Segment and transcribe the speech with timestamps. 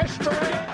[0.00, 0.64] history.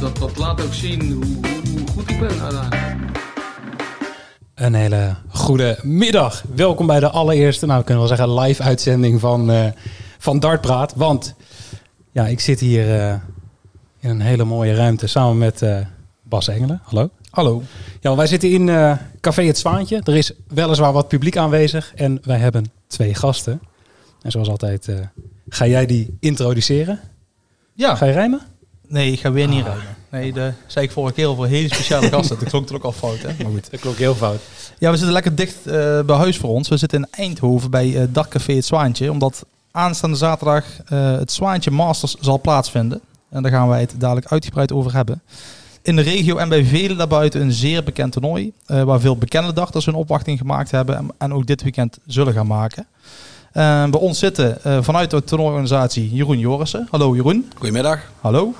[0.00, 2.92] Dat, dat laat ook zien hoe, hoe, hoe goed ik ben uiteindelijk.
[4.54, 6.42] Een hele goede middag.
[6.54, 9.66] Welkom bij de allereerste, nou we kunnen wel zeggen, live uitzending van, eh
[10.24, 10.94] van Dartpraat.
[10.96, 11.34] Want
[12.12, 13.14] ja, ik zit hier eh,
[14.00, 15.78] in een hele mooie ruimte samen met eh,
[16.22, 16.80] Bas Engelen.
[16.82, 17.10] Hallo.
[17.34, 17.62] Hallo.
[18.00, 20.00] Ja, wij zitten in eh, Café Het Zwaantje.
[20.04, 23.60] Er is weliswaar wat publiek aanwezig en wij hebben twee gasten.
[24.22, 24.94] En zoals altijd eh,
[25.48, 27.00] ga jij die introduceren.
[27.72, 28.40] Ja, Ga je rijmen?
[28.88, 29.66] nee, ik ga weer niet Ah.
[29.66, 29.96] rijden.
[30.10, 32.38] Nee, de zei ik vorige keer over hele speciale gasten.
[32.38, 33.28] Dat klonk er ook al fout, hè?
[33.42, 33.70] Maar goed.
[33.70, 34.40] Dat klonk heel fout.
[34.78, 36.68] Ja, we zitten lekker dicht eh, bij huis voor ons.
[36.68, 39.10] We zitten in Eindhoven bij Dakcafé Het Zwaantje.
[39.10, 40.64] Omdat aanstaande zaterdag
[41.18, 43.00] het Zwaantje Masters zal plaatsvinden.
[43.30, 45.22] En daar gaan wij het dadelijk uitgebreid over hebben.
[45.84, 48.52] In de regio en bij velen daarbuiten een zeer bekend toernooi.
[48.66, 50.96] eh, waar veel bekende darters hun opwachting gemaakt hebben.
[50.96, 52.86] En, en ook dit weekend zullen gaan maken.
[53.52, 56.88] Eh, bij ons zitten eh, vanuit de toernooiorganisatie Jeroen Jorissen.
[56.90, 57.52] Hallo Jeroen.
[57.56, 57.98] Goedemiddag.
[58.20, 58.54] Hallo.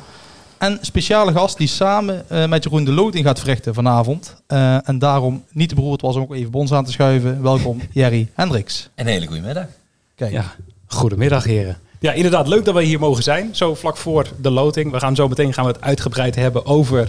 [0.58, 4.36] En speciale gast die samen eh, met Jeroen de loting gaat verrichten vanavond.
[4.46, 7.42] Eh, en daarom niet te beroerd was om ook even bij ons aan te schuiven.
[7.42, 8.88] Welkom Jerry Hendricks.
[8.94, 9.66] Een hele goede middag.
[10.14, 10.32] Kijk.
[10.32, 10.54] Ja,
[10.86, 11.76] goedemiddag heren.
[12.04, 13.54] Ja, inderdaad, leuk dat we hier mogen zijn.
[13.54, 14.92] Zo vlak voor de loting.
[14.92, 17.08] We gaan zo meteen gaan we het uitgebreid hebben over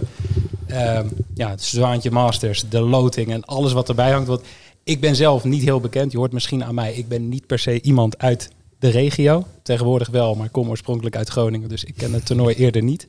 [0.68, 4.28] ehm, ja, het Zwaantje Masters, de loting en alles wat erbij hangt.
[4.28, 4.42] Want
[4.84, 6.12] ik ben zelf niet heel bekend.
[6.12, 9.46] Je hoort misschien aan mij, ik ben niet per se iemand uit de regio.
[9.64, 11.70] Tegenwoordig wel, maar ik kom oorspronkelijk uit Groningen.
[11.70, 13.08] Dus ik ken het toernooi eerder niet.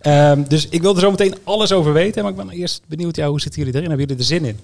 [0.00, 2.22] Ehm, dus ik wil er zo meteen alles over weten.
[2.22, 3.88] Maar ik ben eerst benieuwd, ja, hoe zitten jullie erin?
[3.88, 4.58] Hebben jullie er zin in?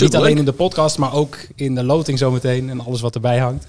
[0.00, 3.38] Niet alleen in de podcast, maar ook in de loting zometeen en alles wat erbij
[3.38, 3.66] hangt.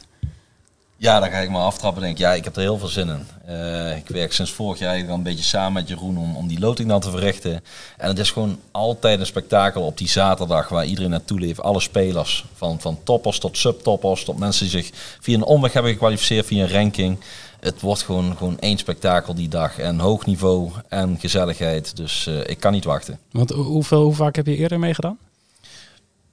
[1.01, 2.01] Ja, dan ga ik maar aftrappen.
[2.01, 3.25] Denk ik, ja, ik heb er heel veel zin in.
[3.45, 6.59] Eh, ik werk sinds vorig jaar eigenlijk een beetje samen met Jeroen om, om die
[6.59, 7.53] loting dan te verrichten.
[7.97, 11.61] En het is gewoon altijd een spektakel op die zaterdag waar iedereen naartoe leeft.
[11.61, 14.89] Alle spelers, van, van toppers tot subtoppers, tot mensen die zich
[15.21, 17.19] via een omweg hebben gekwalificeerd, via een ranking.
[17.59, 19.79] Het wordt gewoon, gewoon één spektakel die dag.
[19.79, 21.95] En hoog niveau en gezelligheid.
[21.95, 23.19] Dus eh, ik kan niet wachten.
[23.31, 25.17] Want hoe- hoeveel, hoe vaak heb je eerder meegedaan?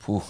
[0.09, 0.23] Poeh,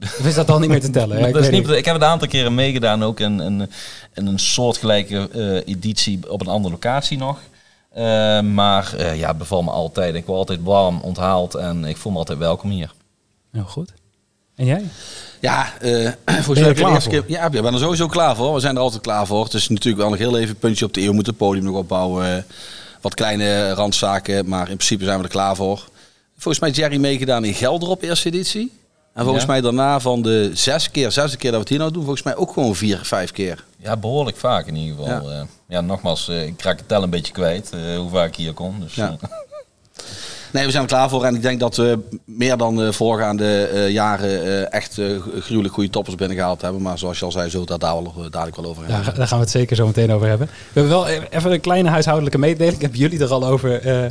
[0.00, 1.18] Of is dat dan niet meer te tellen?
[1.18, 3.70] Ja, ik, dat is niet, ik heb het een aantal keren meegedaan, ook in, in,
[4.14, 7.38] in een soortgelijke eh, editie op een andere locatie nog.
[7.90, 10.14] Eh, maar eh, ja, het bevalt me altijd.
[10.14, 12.92] Ik word altijd warm onthaald en ik voel me altijd welkom hier.
[13.52, 13.92] Heel goed.
[14.54, 14.84] En jij?
[15.40, 15.90] Ja, eh
[16.26, 17.24] volgens Ben je mij er heb je klaar de eerste voor?
[17.24, 17.30] keer.
[17.30, 18.54] Ja, ik ben er sowieso klaar voor.
[18.54, 19.44] We zijn er altijd klaar voor.
[19.44, 21.08] Het is natuurlijk wel nog heel even een puntje op de eeuw.
[21.08, 22.46] We moeten het podium nog opbouwen.
[23.00, 24.48] Wat kleine randzaken.
[24.48, 25.88] Maar in principe zijn we er klaar voor.
[26.36, 28.72] Volgens mij is Jerry meegedaan in Gelderop, eerste editie.
[29.16, 29.50] En volgens Ja.
[29.50, 32.22] mij daarna van de zes keer, zesde keer dat we het hier nou doen, volgens
[32.24, 33.64] mij ook gewoon vier, vijf keer.
[33.76, 35.30] Ja, behoorlijk vaak in ieder geval.
[35.32, 38.34] Ja, ja nogmaals, eh, ik raak het tel een beetje kwijt eh, hoe vaak ik
[38.36, 38.80] hier kom.
[38.80, 39.16] Dus, Ja.
[39.20, 39.28] eh,
[40.52, 41.24] Nee, we zijn er klaar voor.
[41.24, 45.06] En ik denk dat we meer dan de voorgaande eh, jaren eh, echt eh,
[45.40, 46.82] gruwelijk goede toppers binnengehaald hebben.
[46.82, 49.04] Maar zoals je al zei, zullen we daar wel- dadelijk wel over hebben.
[49.04, 50.46] Daar, daar gaan we het zeker zo meteen over hebben.
[50.46, 52.74] We hebben wel even een kleine huishoudelijke mededeling.
[52.76, 54.04] Ik heb jullie er al over eh,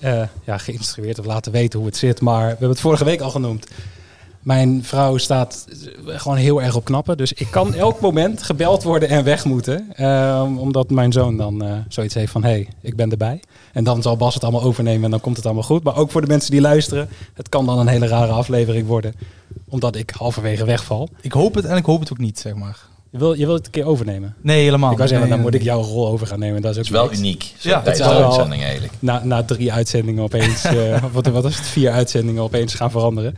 [0.00, 2.20] eh, ja, geïnstrueerd of laten weten hoe het zit.
[2.20, 3.66] Maar we hebben het vorige week al genoemd.
[4.40, 5.66] Mijn vrouw staat
[6.06, 7.16] gewoon heel erg op knappen.
[7.16, 9.86] Dus ik kan elk moment gebeld worden en weg moeten.
[9.96, 12.42] Eh, omdat mijn zoon dan eh, zoiets heeft van...
[12.42, 13.40] hé, hey, ik ben erbij.
[13.72, 15.82] En dan zal Bas het allemaal overnemen en dan komt het allemaal goed.
[15.82, 17.08] Maar ook voor de mensen die luisteren...
[17.34, 19.14] het kan dan een hele rare aflevering worden.
[19.68, 21.08] Omdat ik halverwege wegval.
[21.20, 22.78] Ik hoop het en ik hoop het ook niet, zeg maar.
[23.10, 24.34] Je wil, je wil het een keer overnemen?
[24.42, 25.36] Nee, helemaal Ik wou zeggen, niet.
[25.36, 26.62] dan Nee, moet ik jouw rol over gaan nemen.
[26.62, 27.18] Dat is ook het is wel niks.
[27.18, 27.54] uniek.
[27.58, 28.92] Zo Ja, het is wel- uitzending eigenlijk.
[28.98, 33.34] Na, na drie uitzendingen opeens, eh, wat, wat is het, vier uitzendingen opeens gaan veranderen.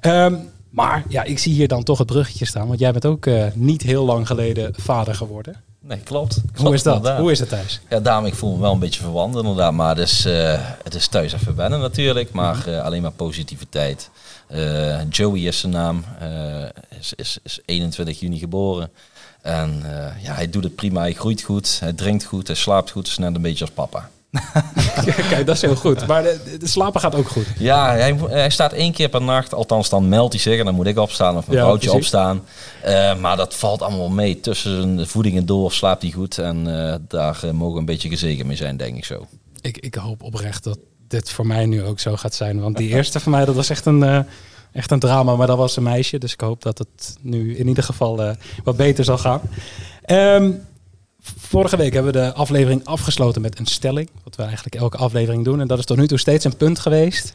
[0.00, 0.34] Ehm,
[0.70, 2.66] maar ja, ik zie hier dan toch het bruggetje staan.
[2.66, 5.54] Want jij bent ook eh, niet heel lang geleden vader geworden.
[5.80, 6.40] Nee, klopt.
[6.54, 6.96] Hoe is dat?
[6.96, 7.20] inderdaad.
[7.20, 7.80] Hoe is het thuis?
[7.88, 9.72] Ja, daarom, ik voel me wel een beetje verwant inderdaad.
[9.72, 12.32] Maar het is, eh, het is thuis even wennen natuurlijk.
[12.32, 14.10] Maar eh, alleen maar positiviteit.
[15.10, 16.04] Joey is zijn naam.
[16.98, 18.90] is, is, is 21 juni geboren.
[19.42, 19.82] En
[20.22, 21.00] ja, hij doet het prima.
[21.00, 21.80] Hij groeit goed.
[21.80, 22.46] Hij drinkt goed.
[22.46, 23.06] Hij slaapt goed.
[23.06, 24.10] Is net een beetje als papa.
[25.30, 26.06] Kijk, dat is heel goed.
[26.06, 27.46] Maar de, de slapen gaat ook goed.
[27.58, 29.54] Ja, hij, hij staat één keer per nacht.
[29.54, 30.58] Althans, dan meldt hij zich.
[30.58, 32.42] En dan moet ik opstaan of mijn vrouwtje opstaan.
[32.82, 34.40] Eh, maar dat valt allemaal mee.
[34.40, 36.38] Tussen de voeding en door slaapt hij goed.
[36.38, 39.26] En eh, daar eh, mogen we een beetje gezegend mee zijn, denk ik zo.
[39.60, 40.78] Ik, ik hoop oprecht dat
[41.10, 42.60] dit voor mij nu ook zo gaat zijn.
[42.60, 44.18] Want die eerste van mij, dat was echt een, eh,
[44.72, 45.36] echt een drama.
[45.36, 46.18] Maar dat was een meisje.
[46.18, 48.30] Dus ik hoop dat het nu in ieder geval eh,
[48.64, 49.40] wat beter zal gaan.
[50.02, 50.52] Ehm,
[51.22, 54.10] vorige week hebben we de aflevering afgesloten met een stelling.
[54.24, 55.60] Wat we eigenlijk elke aflevering doen.
[55.60, 57.34] En dat is tot nu toe steeds een punt geweest.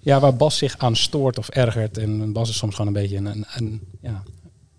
[0.00, 1.98] Ja, waar Bas zich aan stoort of ergert.
[1.98, 4.22] En Bas is soms gewoon een beetje een, een, een, ja,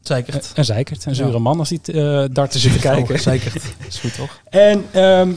[0.07, 0.41] Zeker.
[0.55, 1.05] een, zeikert.
[1.05, 3.19] Een zure man als hij eh darten zit te kijken.
[3.19, 3.53] Zeker.
[3.87, 4.41] Is goed toch?
[4.49, 5.31] En ehm,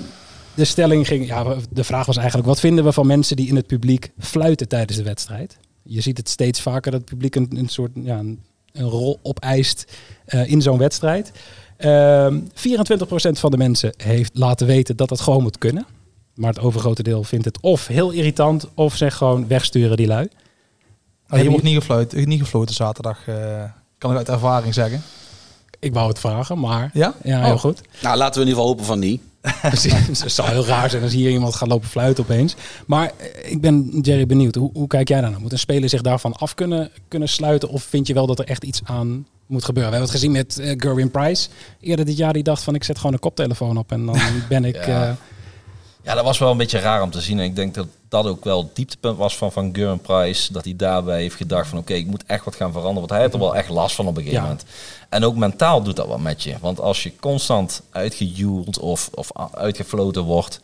[0.54, 3.56] de stelling ging, ja, de vraag was eigenlijk, wat vinden we van mensen die in
[3.56, 5.56] het publiek fluiten tijdens de wedstrijd?
[5.82, 9.18] Je ziet het steeds vaker dat het publiek een, een soort ja, een, een rol
[9.22, 11.32] opeist eh, in zo'n wedstrijd.
[11.78, 15.86] Ehm 24% van de mensen heeft laten weten dat het gewoon moet kunnen.
[16.34, 20.28] Maar het overgrote deel vindt het of heel irritant of zegt gewoon wegsturen die lui.
[21.28, 23.62] Ah, je wordt niet gefloten, niet gefloten zaterdag, eh,
[23.98, 25.02] kan ik uit ervaring zeggen.
[25.80, 27.14] Ik wou het vragen, maar Ja?
[27.22, 27.60] ja, heel Oh.
[27.60, 27.80] goed.
[28.02, 29.20] Nou, laten we in ieder geval hopen van niet.
[29.62, 30.20] Precies.
[30.22, 32.54] Het zou heel raar zijn als hier iemand gaat lopen fluiten opeens.
[32.86, 34.54] Maar eh, ik ben Jerry benieuwd.
[34.54, 35.40] Hoe, hoe kijk jij daar naar?
[35.40, 37.68] Moet een speler zich daarvan af kunnen, kunnen sluiten?
[37.68, 39.92] Of vind je wel dat er echt iets aan moet gebeuren?
[39.92, 41.48] We hebben het gezien met eh Gerwin Price.
[41.80, 44.18] Eerder dit jaar die dacht van ik zet gewoon een koptelefoon op en dan
[44.48, 44.86] ben ik...
[44.86, 45.08] Ja.
[45.08, 45.12] eh,
[46.02, 47.38] Ja, dat was wel een beetje raar om te zien.
[47.38, 50.52] En ik denk dat dat ook wel het dieptepunt was van Van Geuren Price.
[50.52, 53.00] Dat hij daarbij heeft gedacht van oké, ik moet echt wat gaan veranderen.
[53.08, 54.48] Want hij had er wel echt last van op een gegeven Ja.
[54.48, 54.64] moment.
[55.08, 56.54] En ook mentaal doet dat wat met je.
[56.60, 60.60] Want als je constant uitgejoeld of, of uitgefloten wordt...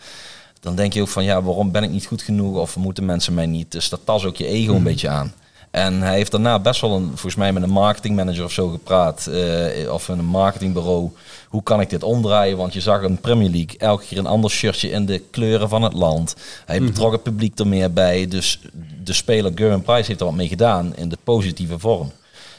[0.60, 2.56] dan denk je ook van ja, waarom ben ik niet goed genoeg?
[2.56, 3.72] Of moeten mensen mij niet?
[3.72, 5.32] Dus dat tas ook je ego een beetje aan.
[5.74, 9.26] En hij heeft daarna best wel een, volgens mij met een marketingmanager of zo gepraat.
[9.26, 11.10] eh, of een marketingbureau.
[11.48, 12.56] Hoe kan ik dit omdraaien?
[12.56, 15.82] Want je zag een Premier League elke keer een ander shirtje in de kleuren van
[15.82, 16.36] het land.
[16.64, 18.28] Hij betrok het publiek er meer bij.
[18.28, 18.60] Dus
[19.04, 22.12] de speler Gerwin Price heeft er wat mee gedaan in de positieve vorm.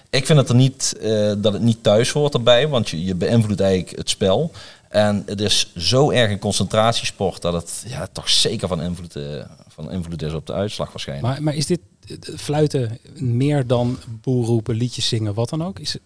[0.10, 3.16] Ik vind het er niet, eh, dat het niet thuis hoort erbij, want je, je
[3.16, 4.52] beïnvloedt eigenlijk het spel.
[4.90, 9.24] En het is zo erg een concentratiesport dat het ja, toch zeker van invloed, eh,
[9.68, 11.28] van invloed is op de uitslag waarschijnlijk.
[11.28, 11.80] maar, maar is dit
[12.38, 15.80] fluiten meer dan boel roepen, liedjes zingen, wat dan ook?
[15.80, 15.98] Is,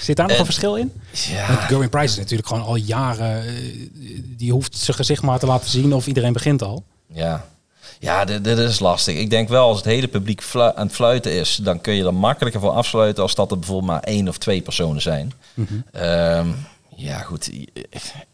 [0.00, 0.92] zit daar nog een verschil in?
[1.12, 3.44] ja, Want Gerwin Price is natuurlijk gewoon al jaren...
[3.46, 3.54] eh,
[4.36, 6.84] die hoeft zijn gezicht maar te laten zien of iedereen begint al.
[7.06, 7.46] Ja,
[7.98, 9.16] ja dit, dit is lastig.
[9.16, 12.14] Ik denk wel als het hele publiek aan het fluiten is, dan kun je er
[12.14, 15.32] makkelijker voor afsluiten als dat er bijvoorbeeld maar één of twee personen zijn.
[15.92, 16.48] Ehm,
[17.00, 17.50] ja, goed.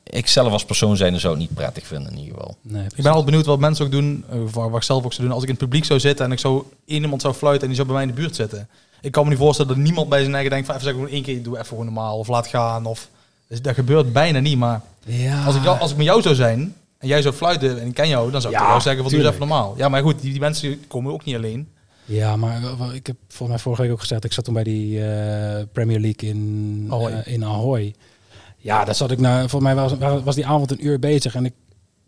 [0.03, 2.57] Ik, zelf als persoon zijn zou het niet prettig vinden in ieder geval.
[2.63, 5.13] Nee, Ik ben altijd benieuwd wat mensen ook doen, eh, waar, waar ik zelf ook
[5.13, 5.35] zou doen.
[5.35, 7.69] Als ik in het publiek zou zitten en ik zou één iemand zou fluiten en
[7.69, 8.69] die zou bij mij in de buurt zitten.
[9.01, 11.23] Ik kan me niet voorstellen dat niemand bij zijn eigen denkt van even zeggen, één
[11.23, 12.87] keer doe even gewoon normaal of laat gaan.
[12.87, 13.09] Of,
[13.49, 15.45] dus dat gebeurt bijna niet, maar Ja.
[15.45, 18.09] als ik, als ik met jou zou zijn en jij zou fluiten en ik ken
[18.09, 19.35] jou, dan zou ik Ja, jou zeggen van doe eens tuurlijk.
[19.35, 19.75] even normaal.
[19.79, 21.69] Ja, maar goed, die, die mensen komen ook niet alleen.
[22.05, 24.63] Ja, maar wel, ik heb volgens mij vorige week ook gezegd, ik zat toen bij
[24.65, 27.13] die eh, Premier League in Ahoy.
[27.13, 27.95] eh, in Ahoy.
[28.67, 31.45] Ja, daar zat ik naar, volgens mij was, was die avond een uur bezig en
[31.45, 31.53] ik,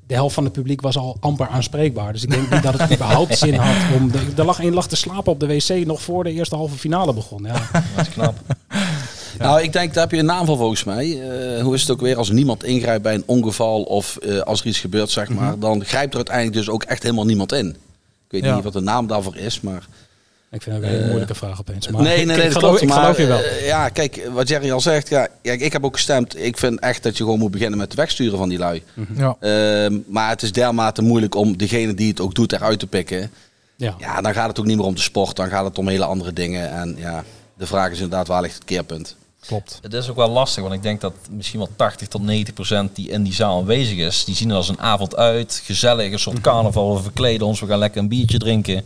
[0.06, 2.12] de helft van het publiek was al amper aanspreekbaar.
[2.12, 4.10] Dus ik denk niet dat het überhaupt zin had om...
[4.10, 6.76] De, er lag één lag te slapen op de wc nog voor de eerste halve
[6.78, 7.43] finale begon.
[7.44, 7.52] Ja,
[7.96, 8.34] Dat is knap.
[9.38, 11.31] Nou, ik denk, daar heb je een naam voor volgens mij.
[11.56, 12.16] Eh, hoe is het ook weer?
[12.16, 15.84] Als niemand ingrijpt bij een ongeval of eh, als er iets gebeurt, zeg maar, dan
[15.84, 17.69] grijpt er uiteindelijk dus ook echt helemaal niemand in.
[17.69, 17.76] Ik
[18.28, 18.54] weet Ja.
[18.54, 19.87] niet wat de naam daarvoor is, maar...
[20.50, 21.88] ik vind het ook een hele Eh, moeilijke vraag opeens.
[21.88, 23.38] Maar nee, nee, ik, nee, ik dat geloof, klopt, ik maar, geloof je wel.
[23.42, 26.38] eh, ja, kijk, wat Jerry al zegt, ja, ja, ik heb ook gestemd.
[26.44, 28.82] Ik vind echt dat je gewoon moet beginnen met het wegsturen van die lui.
[29.16, 29.36] Ja.
[29.40, 33.30] Ehm, maar het is dermate moeilijk om degene die het ook doet eruit te pikken.
[33.76, 33.94] ja.
[33.98, 36.04] Ja, dan gaat het ook niet meer om de sport, dan gaat het om hele
[36.04, 36.70] andere dingen.
[36.70, 37.24] En ja,
[37.56, 39.16] de vraag is inderdaad, waar ligt het keerpunt?
[39.46, 39.78] Klopt.
[39.82, 42.96] Het is ook wel lastig, want ik denk dat misschien wel 80 tot 90 procent
[42.96, 46.18] die in die zaal aanwezig is, die zien het als een avond uit, gezellig, een
[46.18, 48.82] soort carnaval, we verkleden ons, we gaan lekker een biertje drinken.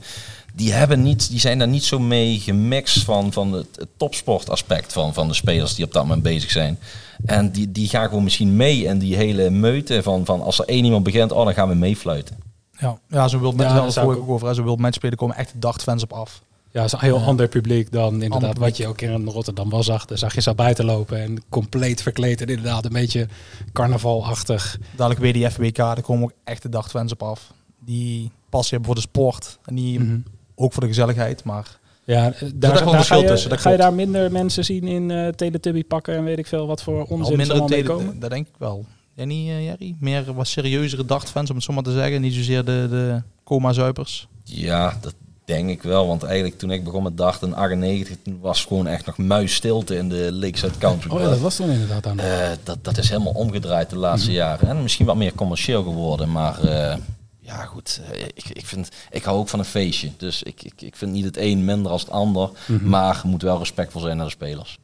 [0.54, 4.92] Die, hebben niet, die zijn daar niet zo mee gemixt van, van het, het topsportaspect
[4.92, 6.78] van, van de spelers die op dat moment bezig zijn.
[7.24, 10.64] En die, die gaan gewoon misschien mee in die hele meute van, van als er
[10.68, 12.36] één iemand begint, oh dan gaan we meefluiten.
[12.78, 14.54] Ja, ja zo'n wild match, Ja, daar dat hoor ik ook over.
[14.54, 16.42] Zo'n wild matchspelen komen echt dartfans op af.
[16.70, 18.68] Ja, het is een heel ander publiek dan inderdaad Ander publiek.
[18.68, 20.04] wat je ook in Rotterdam wel zag.
[20.04, 23.28] Daar zag je ze buiten lopen en compleet verkleed en inderdaad een beetje
[23.72, 24.78] carnavalachtig.
[24.96, 27.52] Dadelijk weer die FBK, daar komen ook echte dagfans op af.
[27.84, 30.18] Die passie hebben voor de sport en die Mhm.
[30.62, 31.44] Ook voor de gezelligheid.
[31.44, 34.84] Maar Ja, daar, daar verschil ga je, tussen, dat ga je daar minder mensen zien
[34.84, 37.68] in eh Teletubby pakken en weet ik veel wat voor al onzin ze minder allemaal
[37.68, 38.20] mee tele- komen?
[38.20, 38.84] dat denk ik wel.
[39.14, 39.94] Jij niet, eh, Jerry?
[40.00, 42.20] Meer wat serieuzere dagfans, om het zo maar te zeggen.
[42.20, 44.28] Niet zozeer de, de coma-zuipers.
[44.44, 45.14] Ja, dat
[45.44, 46.06] denk ik wel.
[46.06, 49.96] Want eigenlijk toen ik begon met dacht in 98, toen was gewoon echt nog muisstilte
[49.96, 52.18] in de Lakeside Country Oh ja, dat was toen inderdaad aan.
[52.18, 54.38] Eh, dat, dat is helemaal omgedraaid de laatste Mhm.
[54.38, 54.68] jaren.
[54.68, 56.32] En misschien wat meer commercieel geworden.
[56.32, 56.96] Maar eh,
[57.44, 58.00] ja, goed.
[58.12, 60.10] eh, ik, ik, vind, ik hou ook van een feestje.
[60.16, 62.50] Dus ik, ik, ik vind niet het een minder als het ander.
[62.66, 62.88] Mhm.
[62.88, 64.78] Maar je moet wel respectvol zijn naar de spelers.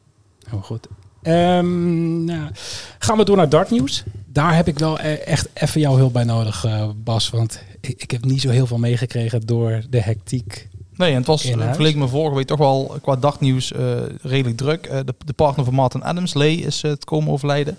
[0.49, 0.87] Heel goed.
[1.23, 2.51] Ehm, nou,
[2.99, 4.03] gaan we door naar dartnieuws.
[4.27, 7.31] Daar heb ik wel e- echt even jouw hulp bij nodig, eh, Bas.
[7.31, 10.69] Want ik, ik heb niet zo heel veel meegekregen door de hectiek.
[10.97, 11.65] Nee, en het was uh, huis?
[11.65, 14.87] vergeleken met vorige week toch wel qua dagnieuws eh, redelijk druk.
[14.87, 17.79] Eh, de, de partner van Martin Adams, Lee, is eh, het komen overlijden.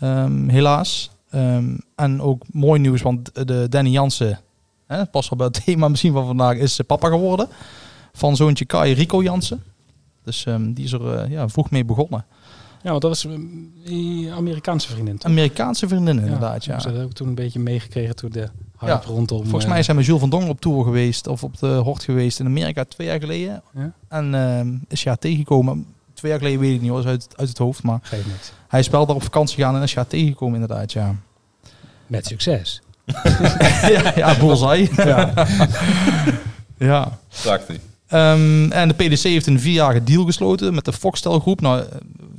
[0.00, 1.10] Ehm, helaas.
[1.34, 4.40] Ehm, en ook mooi nieuws, want de Danny Jansen,
[4.86, 7.48] hè, past wel bij het thema misschien van vandaag, is eh, papa geworden.
[8.12, 9.62] Van zoontje Kai Rico Jansen.
[10.24, 12.24] Dus ehm, die is er eh, ja, vroeg mee begonnen.
[12.82, 15.18] Ja, want dat was mm, die Amerikaanse vriendin.
[15.18, 15.30] toch?
[15.30, 16.80] Amerikaanse vriendin inderdaad, ja.
[16.80, 18.48] Ze hadden ook toen een beetje meegekregen toen de
[18.78, 19.42] hype rondom.
[19.42, 22.02] Volgens eh, mij zijn we Jules van Dongen op tour geweest of op de Hort
[22.02, 23.62] geweest in Amerika twee jaar geleden.
[23.74, 23.92] Ja?
[24.08, 25.86] En ehm, is ja tegengekomen.
[26.12, 27.82] Twee jaar geleden weet ik niet is uit, uit het hoofd.
[27.82, 28.52] Maar niks.
[28.68, 31.16] hij is wel daar op vakantie gegaan en is ja tegengekomen inderdaad, ja.
[32.14, 32.82] Met succes.
[33.94, 34.88] ja, ja, bullseye.
[34.96, 35.32] ja.
[36.78, 37.18] ja.
[37.42, 37.76] Prachtig.
[38.06, 41.60] Ehm, en de PDC heeft een vierjarige deal gesloten met de Foxtel groep.
[41.60, 41.86] Nou, eh,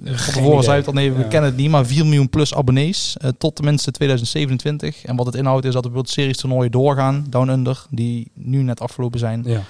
[0.03, 1.27] Geen tevoren zei het al, nee, we Ja.
[1.27, 5.05] kennen het niet, maar 4 miljoen plus abonnees eh, tot tenminste 2027.
[5.05, 8.61] En wat het inhoudt is dat de World Series toernooien doorgaan, Down Under, die nu
[8.63, 9.43] net afgelopen zijn.
[9.45, 9.61] Ja.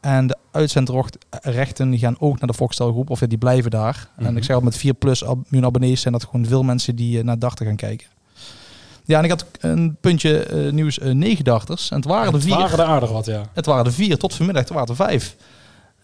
[0.00, 4.08] En de uitzendrechten die gaan ook naar de Foxtel groep, of ja, die blijven daar.
[4.16, 4.36] En Mhm.
[4.36, 7.18] ik zeg al, met 4 plus ab- miljoen abonnees zijn dat gewoon veel mensen die
[7.18, 8.06] eh, naar darten gaan kijken.
[9.04, 11.90] Ja, en ik had een puntje eh, nieuws, eh negen darters.
[11.90, 12.54] En het waren er Het vier.
[12.56, 13.42] waren er aardig wat, ja.
[13.52, 15.36] Het waren er vier, tot vanmiddag, er waren er vijf.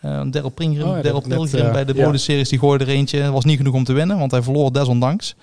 [0.00, 2.04] Eh Daryl Pringrim, Oh ja, Daryl net, Pilgrim bij de ja.
[2.04, 3.20] Bode-series, die gooide er eentje.
[3.20, 5.34] Het was niet genoeg om te winnen, want hij verloor desondanks.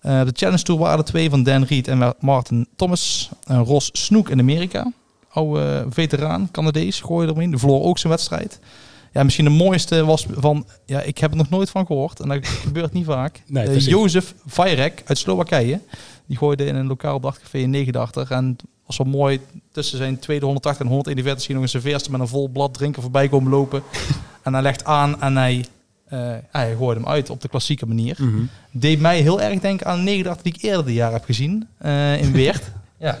[0.00, 3.30] De Challenge Tour waren er twee van Dan Reed en Martin Thomas.
[3.46, 4.92] En Ross Snoek in Amerika.
[5.32, 7.48] Oude veteraan, Canadees, gooide ermee.
[7.48, 8.58] Die verloor ook zijn wedstrijd.
[9.12, 10.66] Ja, misschien de mooiste was van...
[10.86, 12.20] Ja, ik heb er nog nooit van gehoord.
[12.20, 13.42] En dat gebeurt niet vaak.
[13.46, 13.86] Nee, precies.
[13.86, 15.80] Jozef Vajrek uit Slowakije.
[16.26, 18.30] Die gooide in een lokaal dagcafé in 89.
[18.30, 19.40] En was wel mooi
[19.72, 22.74] tussen zijn tweede 180 en 141 zie je nog een serveerster met een vol blad
[22.74, 23.82] drinken voorbij komen lopen.
[24.44, 25.64] en hij legt aan en hij,
[26.04, 28.16] eh, hij gooide hem uit op de klassieke manier.
[28.18, 28.42] Mhm.
[28.70, 31.68] Deed mij heel erg denken aan een 89 die ik eerder dit jaar heb gezien
[31.78, 32.70] eh, in Weert.
[32.98, 33.18] Ja.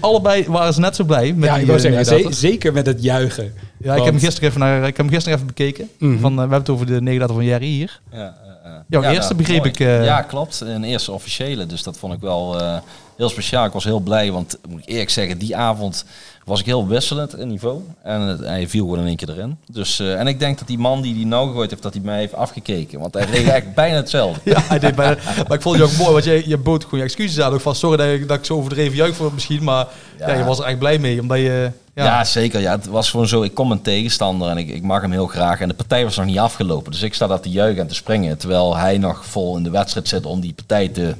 [0.00, 1.32] Allebei waren ze net zo blij.
[1.32, 2.50] Met ja, die, ik wou eh, zeggen, ze- 89.
[2.50, 3.52] zeker met het juichen.
[3.78, 5.90] Ja, ik heb, hem gisteren even naar, ik heb hem gisteren even bekeken.
[5.98, 6.18] Mhm.
[6.18, 8.00] Van, eh, we hebben het over de 89 van Jerry hier.
[8.12, 8.72] Ja, eh, eh.
[8.88, 9.70] Jouw Ja, eerste nou, begreep mooi.
[9.70, 10.60] ik, eh, ja, klopt.
[10.60, 11.66] Een eerste officiële.
[11.66, 12.76] Dus dat vond ik wel eh,
[13.16, 13.64] heel speciaal.
[13.64, 16.04] Ik was heel blij, want moet ik eerlijk zeggen, die avond
[16.48, 17.80] was ik heel wisselend in niveau.
[18.02, 19.56] En het- hij viel gewoon in één keer erin.
[19.72, 22.02] Dus, eh, en ik denk dat die man die die nou gegooid heeft, dat hij
[22.02, 23.00] mij heeft afgekeken.
[23.00, 24.40] Want hij reed eigenlijk bijna hetzelfde.
[24.44, 25.16] Ja, hij deed bijna,
[25.48, 27.52] maar ik vond je ook mooi, want je, je bood je excuses aan.
[27.52, 29.86] Ook van, sorry dat ik, dat ik zo overdreven juich voor misschien, maar
[30.18, 30.28] ja.
[30.30, 30.38] Ja.
[30.38, 31.20] je was er echt blij mee.
[31.20, 32.04] Omdat je, Ja.
[32.04, 32.60] ja, zeker.
[32.60, 33.42] Ja, het was gewoon zo.
[33.42, 35.60] Ik kom een tegenstander en ik, ik mag hem heel graag.
[35.60, 36.92] En de partij was nog niet afgelopen.
[36.92, 38.38] Dus ik sta daar te juichen en te springen.
[38.38, 41.14] Terwijl hij nog vol in de wedstrijd zit om die partij te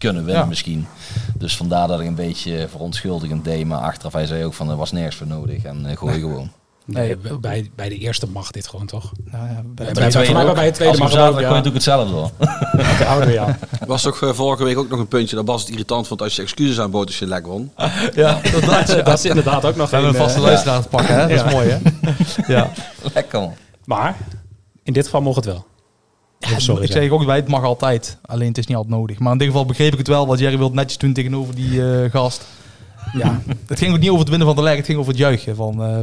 [0.00, 0.48] kunnen winnen Ja.
[0.48, 0.86] misschien.
[1.38, 3.66] Dus vandaar dat ik een beetje verontschuldigend deed.
[3.66, 5.62] Maar achteraf hij zei ook van er was nergens voor nodig.
[5.62, 6.50] En eh, gooi gewoon.
[6.84, 9.12] Nee, bij, bij de eerste mag dit gewoon toch?
[9.24, 10.54] nou ja, bij- Bij- Bij bij- de tweede ook.
[10.54, 11.48] bij de mag het zaterdag ja.
[11.48, 12.30] gooi, doe ik hetzelfde door.
[12.98, 13.58] De ouder, ja.
[13.86, 15.36] was toch eh, vorige week ook nog een puntje.
[15.36, 17.72] Dat was het irritant vond als je excuses aanbood als je lek won.
[18.14, 20.88] ja, dat, dat, Dat is inderdaad ook nog we hebben een, vaste eh, luisteraar te
[20.88, 21.28] pakken, hè?
[21.28, 21.46] dat Ja.
[21.46, 21.78] is mooi hè.
[22.54, 22.70] ja.
[23.14, 23.54] Lekker man.
[23.84, 24.16] Maar
[24.82, 25.66] in dit geval mocht het wel.
[26.40, 29.18] Sorry, ik zeg ook bij, het mag altijd, alleen het is niet altijd nodig.
[29.18, 32.02] Maar in dit geval begreep ik het wel, want Jerry wilde netjes doen tegenover die
[32.02, 32.46] eh, gast.
[33.12, 35.20] Ja, het ging ook niet over het winnen van de leg, het ging over het
[35.20, 36.02] juichen van eh,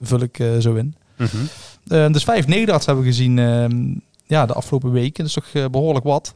[0.00, 0.94] vul ik eh, zo in.
[1.16, 2.12] Mhm.
[2.12, 3.94] Dus vijf nederlags hebben we gezien ehm,
[4.26, 5.24] ja, de afgelopen weken.
[5.24, 6.34] Dat is toch eh, behoorlijk wat.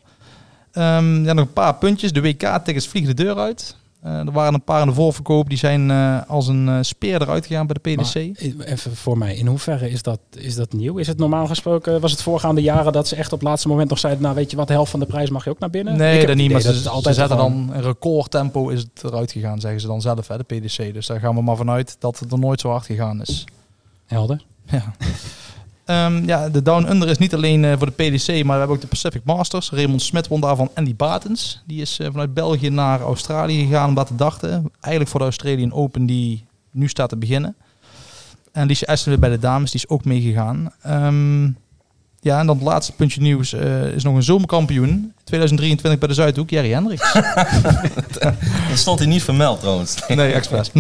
[0.73, 2.13] Ehm, ja, nog een paar puntjes.
[2.13, 3.77] De WK-tickets vliegen de deur uit.
[4.03, 5.49] Eh, er waren een paar in de voorverkoop.
[5.49, 8.15] Die zijn eh, als een eh, speer eruit gegaan bij de PDC.
[8.57, 10.97] Maar, even voor mij, in hoeverre is dat, is dat nieuw?
[10.97, 13.89] Is het normaal gesproken, was het voorgaande jaren dat ze echt op het laatste moment
[13.89, 15.71] nog zeiden, nou weet je wat, de helft van de prijs mag je ook naar
[15.71, 15.97] binnen?
[15.97, 16.53] Nee, dat niet.
[16.53, 20.37] Maar ze, zetten dan een recordtempo is het eruit gegaan, zeggen ze dan zelf, hè,
[20.37, 20.95] de PDC.
[20.95, 23.45] Dus daar gaan we maar vanuit dat het er nooit zo hard gegaan is.
[24.07, 24.45] Helder.
[24.65, 24.95] Ja.
[25.91, 28.77] Ehm, ja, de Down Under is niet alleen eh, voor de PDC, maar we hebben
[28.77, 29.71] ook de Pacific Masters.
[29.71, 31.63] Raymond Smit won daarvan Andy Batens.
[31.67, 34.51] Die is eh, vanuit België naar Australië gegaan om dat te dachten.
[34.81, 37.57] Eigenlijk voor de Australian Open die nu staat te beginnen.
[38.53, 40.73] En Liesje Essen bij de dames, die is ook meegegaan.
[40.83, 41.51] Ehm,
[42.21, 45.13] ja, en dan het laatste puntje nieuws eh, is nog een zomerkampioen.
[45.25, 47.13] 2023 bij de Zuidhoek, Jerry Hendricks.
[48.69, 49.95] Dat stond hij niet vermeld trouwens.
[50.09, 50.71] nee, expres.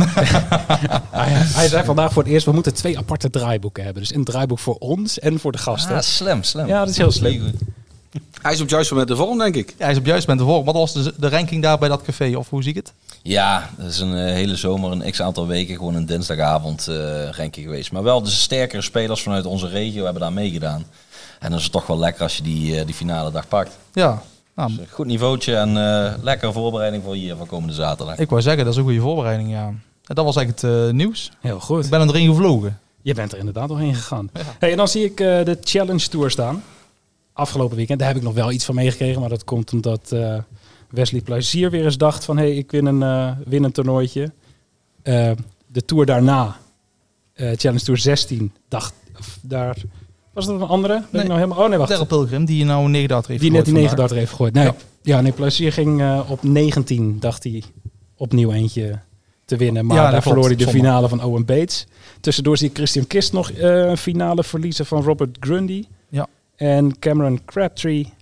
[1.11, 4.03] Hij, hij zei vandaag voor het eerst, we moeten twee aparte draaiboeken hebben.
[4.03, 5.97] Dus een draaiboek voor ons en voor de gasten.
[5.97, 6.67] Ah, slim, slim.
[6.67, 7.41] Ja, dat is heel slim.
[7.41, 7.61] Goed.
[8.43, 9.69] Hij is op het juiste moment de vorm, denk ik.
[9.69, 10.65] ja, hij is op juist moment ervoor.
[10.65, 12.37] Wat was de, de ranking daar bij dat café?
[12.37, 12.93] Of hoe zie ik het?
[13.23, 17.29] Ja, dat is een eh, hele zomer, een x aantal weken, gewoon een dinsdagavond eh
[17.31, 17.93] ranking geweest.
[17.93, 20.85] Maar wel de sterkere spelers vanuit onze regio hebben daar meegedaan.
[21.41, 23.79] En dan is het toch wel lekker als je die, eh, die finale dag pakt.
[23.93, 24.23] Ja,
[24.55, 28.19] nou, Dus een goed niveautje en eh, lekkere voorbereiding voor hier van komende zaterdag.
[28.19, 29.67] Ik wou zeggen, dat is een goede voorbereiding, ja.
[29.67, 31.31] En dat was eigenlijk het eh, nieuws.
[31.41, 31.85] Heel goed.
[31.85, 32.79] Ik ben er erin gevlogen.
[33.03, 34.31] Je bent er inderdaad doorheen gegaan.
[34.59, 36.63] Hey, en dan zie ik eh, de Challenge Tour staan.
[37.33, 37.99] Afgelopen weekend.
[37.99, 39.21] Daar heb ik nog wel iets van meegekregen.
[39.21, 40.39] Maar dat komt omdat eh,
[40.91, 42.37] Wesley Plezier weer eens dacht van...
[42.37, 44.33] hé, hey, ik win een, eh, win een toernooitje.
[45.03, 45.31] Eh,
[45.67, 46.57] de Tour daarna,
[47.33, 48.95] eh, Challenge Tour 16, dacht...
[49.19, 49.77] of daar,
[50.47, 50.95] was dat een andere?
[50.95, 51.23] Ben Nee.
[51.23, 51.91] ik nou helemaal, oh nee, wacht.
[51.91, 54.55] Daryl Pilgrim, die nou een 9 heeft Die net die gegooid 9 darter heeft gegooid.
[54.55, 54.75] Nee, ja.
[55.03, 55.21] Ja.
[55.21, 57.63] nee, Plezier ging eh, op 19, dacht hij,
[58.17, 58.99] opnieuw eentje
[59.45, 59.87] te winnen.
[59.87, 60.81] Maar Ja, daar verloor hij de Zondag.
[60.83, 61.87] finale van Owen Bates.
[62.21, 65.85] Tussendoor zie ik Christian Kist nog eh, een finale verliezen van Robert Grundy.
[66.09, 66.27] Ja.
[66.57, 68.13] En Cameron Crabtree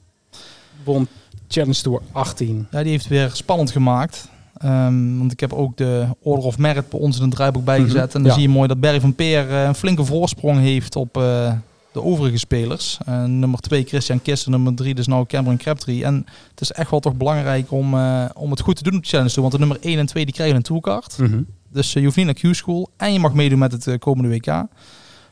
[0.85, 1.09] won
[1.49, 2.67] Challenge Tour 18.
[2.71, 4.29] Ja, die heeft weer spannend gemaakt.
[4.59, 8.15] Ehm, want ik heb ook de Order of Merit bij ons in het draaiboek bijgezet.
[8.15, 8.33] En dan Ja.
[8.33, 11.53] zie je mooi dat Barry van Peer eh, een flinke voorsprong heeft op eh,
[11.92, 12.99] de overige spelers.
[13.07, 16.04] Eh, nummer 2 Christian Kister, nummer 3 dus nou Cameron Crabtree.
[16.04, 19.02] En het is echt wel toch belangrijk om, eh, om het goed te doen op
[19.02, 19.49] de Challenge Tour.
[19.49, 21.18] Want de nummer 1 en 2 die krijgen een toolcard.
[21.18, 21.42] Mhm.
[21.68, 24.66] Dus eh, je hoeft niet naar Q-School en je mag meedoen met het komende WK.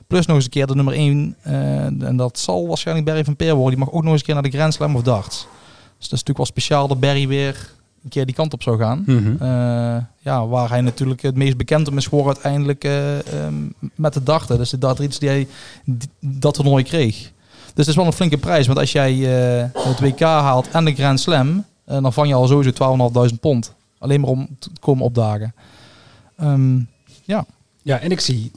[0.07, 3.37] Plus nog eens een keer de nummer 1, eh, en dat zal waarschijnlijk Barry van
[3.37, 3.77] Peer worden.
[3.77, 5.39] Die mag ook nog eens een keer naar de Grand Slam of Darts.
[5.39, 7.75] Dus dat is natuurlijk wel speciaal dat Barry weer
[8.07, 9.03] een keer die kant op zou gaan.
[9.07, 9.37] Mhm.
[9.43, 13.55] Eh, ja, waar hij natuurlijk het meest bekend om is geworden uiteindelijk eh, ehm,
[13.95, 14.59] met de darten.
[14.59, 15.47] Dus de dartriets die hij
[15.85, 17.17] die- dat toernooi kreeg.
[17.17, 17.31] Dus
[17.75, 18.67] het is wel een flinke prijs.
[18.67, 19.13] Want als jij
[19.63, 22.71] eh, het WK haalt en de Grand Slam, dan vang je al sowieso
[23.31, 23.75] 12.500 pond.
[23.99, 25.55] Alleen maar om te komen opdagen.
[26.37, 26.79] Ehm,
[27.83, 28.51] Ja, en ik zie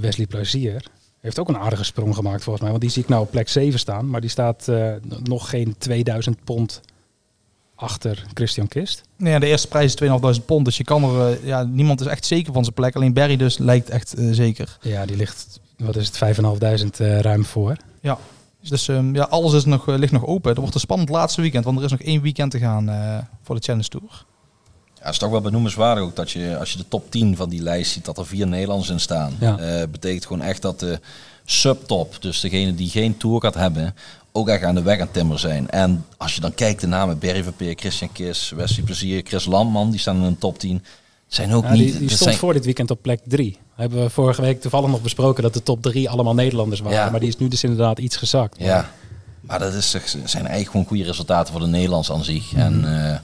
[0.00, 0.84] Wesley Plazier
[1.20, 2.70] heeft ook een aardige sprong gemaakt volgens mij.
[2.70, 4.10] Want die zie ik nou op plek 7 staan.
[4.10, 4.68] Maar die staat
[5.22, 6.80] nog geen 2000 pond
[7.80, 9.02] achter Christian Kist.
[9.16, 10.08] nou ja, de eerste prijs is
[10.38, 10.64] 2.500 pond.
[10.64, 12.96] Dus je kan er, eh, ja, niemand is echt zeker van zijn plek.
[12.96, 14.78] Alleen Barry dus lijkt echt eh, zeker.
[14.80, 17.76] Ja, die ligt, wat is het, 5.500 eh ruim voor.
[18.68, 20.50] Dus ehm, ja, alles is nog, ligt nog open.
[20.50, 21.64] Het wordt een spannend laatste weekend.
[21.64, 24.24] Want er is nog één weekend te gaan eh, voor de Challenge Tour.
[24.94, 27.48] Ja, het is toch wel benoemenswaardig ook dat je, als je de top 10 van
[27.48, 29.36] die lijst ziet, dat er vier Nederlanders in staan.
[29.40, 29.58] Ja.
[29.58, 31.00] Eh, betekent gewoon echt dat de
[31.44, 33.94] subtop, dus degene die geen tour hebben,
[34.32, 35.70] ook echt aan de weg aan het timmeren zijn.
[35.70, 39.90] En als je dan kijkt de namen Berry Verpeer, Christian Kis, Wesley Plezier, Chris Landman,
[39.90, 40.84] die staan in een top 10.
[41.26, 41.98] Zijn ook Ja, niet...
[41.98, 43.58] die stond zijn- voor dit weekend op plek 3.
[43.74, 46.98] Hebben we vorige week toevallig nog besproken dat de top 3 allemaal Nederlanders waren.
[46.98, 47.10] Ja.
[47.10, 48.56] Maar die is nu dus inderdaad iets gezakt.
[48.58, 48.90] Ja,
[49.40, 52.52] maar dat is, zijn eigenlijk gewoon goede resultaten voor de Nederlands aan zich.
[52.54, 53.18] En eh,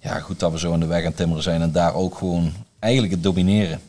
[0.00, 2.14] ja, goed dat we zo aan de weg aan het timmeren zijn en daar ook
[2.14, 3.80] gewoon eigenlijk het domineren.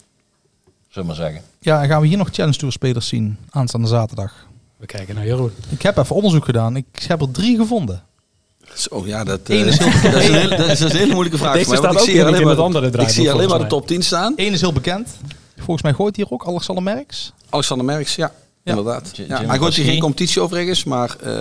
[0.90, 1.42] Zullen we maar zeggen.
[1.60, 4.48] Ja, en gaan we hier nog Challenge Tour spelers zien aanstaande zaterdag?
[4.80, 5.52] We kijken naar Jeroen.
[5.70, 6.76] Ik heb even onderzoek gedaan.
[6.76, 8.04] Ik heb er drie gevonden.
[8.76, 11.12] Zo, ja, dat, Eén eh, is heel- dat, is een hele, dat is een hele
[11.14, 11.82] moeilijke vraag Deze voor mij.
[11.84, 13.88] want ik ook zie alleen in maar het andere Ik zie alleen maar de top
[13.88, 14.34] 10 staan.
[14.36, 15.10] Eén is heel bekend.
[15.56, 17.34] Volgens mij gooit hier ook Alexander Merks.
[17.50, 18.32] Alexander Merks, Ja.
[18.70, 19.12] Inderdaad.
[19.28, 21.32] Ja, hij gooit hier geen competitie overigens, maar eh,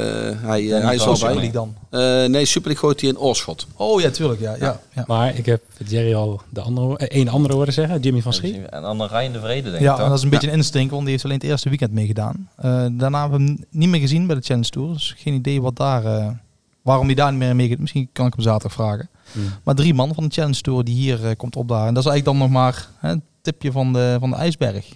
[0.41, 1.43] hij, eh, hij is wel Super bij.
[1.43, 1.75] League dan.
[1.91, 3.67] Eh, nee, Super League gooit hij in Oorschot.
[3.77, 4.41] Oh ja, tuurlijk.
[4.41, 4.81] Ja, ja.
[4.95, 5.05] ja.
[5.07, 8.67] Maar ik heb Jerry al de andere, eh, één andere horen zeggen, Jimmy van Schie.
[8.67, 10.09] En dan Rijn de Vrede, denk Ja, ik en toch?
[10.09, 12.49] dat is een beetje een instinker, want die heeft alleen het eerste weekend meegedaan.
[12.57, 14.93] Eh, daarna hebben we hem niet meer gezien bij de Challenge Tour.
[14.93, 16.29] Dus geen idee wat daar, eh,
[16.83, 19.09] waarom hij daar niet meer mee Misschien kan ik hem zaterdag vragen.
[19.33, 19.43] Hmm.
[19.65, 21.89] Maar drie man van de Challenge Tour die hier komt opdagen.
[21.89, 24.89] En dat is eigenlijk dan nog maar hè, het tipje van de, van de ijsberg.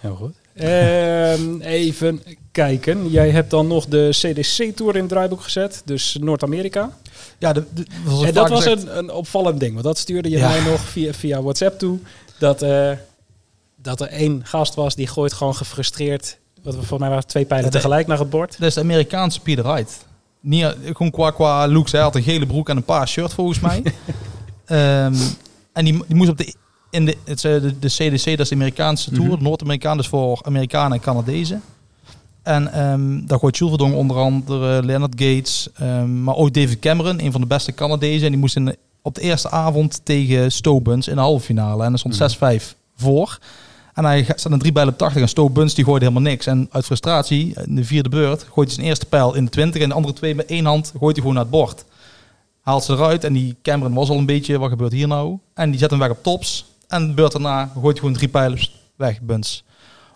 [0.00, 0.34] Heel goed.
[0.56, 3.10] Ehm, even kijken.
[3.10, 5.82] Jij hebt dan nog de CDC-tour in het draaiboek gezet.
[5.84, 6.90] Dus Noord-Amerika.
[7.38, 9.72] Ja, de, de, zoals En ik dat was een, een opvallend ding.
[9.72, 10.48] Want dat stuurde je Ja.
[10.48, 11.98] mij nog via, via WhatsApp toe.
[12.38, 12.90] Dat, eh,
[13.82, 16.38] dat er één gast was die gooit gewoon gefrustreerd...
[16.62, 18.58] Wat we volgens mij waren twee pijlen de- tegelijk naar het bord.
[18.58, 20.04] Dat is de Amerikaanse Peter Wright.
[20.40, 21.92] Niet, eh, gewoon qua, qua looks.
[21.92, 23.82] Hij had een gele broek en een paars shirt volgens mij.
[24.66, 25.14] Ehm,
[25.72, 26.54] en die, die moest op de,
[26.90, 29.30] in de, het, eh, de, de CDC, dat is de Amerikaanse tour.
[29.32, 29.42] Mhm.
[29.42, 31.62] Noord-Amerikaan is voor Amerikanen en Canadezen.
[32.42, 37.24] En ehm daar gooit Jules Verdonk onder andere, Leonard Gates, ehm, maar ook David Cameron,
[37.24, 38.24] een van de beste Canadezen.
[38.24, 41.84] En die moest in de- op de eerste avond tegen Stobuns in de halve finale.
[41.84, 43.38] En er stond 6-5 voor.
[43.94, 46.46] En hij staat een drie bijlen op 80 en Stowe Buns die gooide helemaal niks.
[46.46, 49.82] En uit frustratie, in de vierde beurt, gooit hij zijn eerste pijl in de 20
[49.82, 51.84] en de andere twee met één hand gooit hij gewoon naar het bord.
[52.60, 55.38] Haalt ze eruit en die Cameron was al een beetje, wat gebeurt hier nou?
[55.54, 56.64] En die zet hem weg op tops.
[56.88, 59.64] En de beurt daarna gooit gewoon drie pijlen pst, weg, Buns.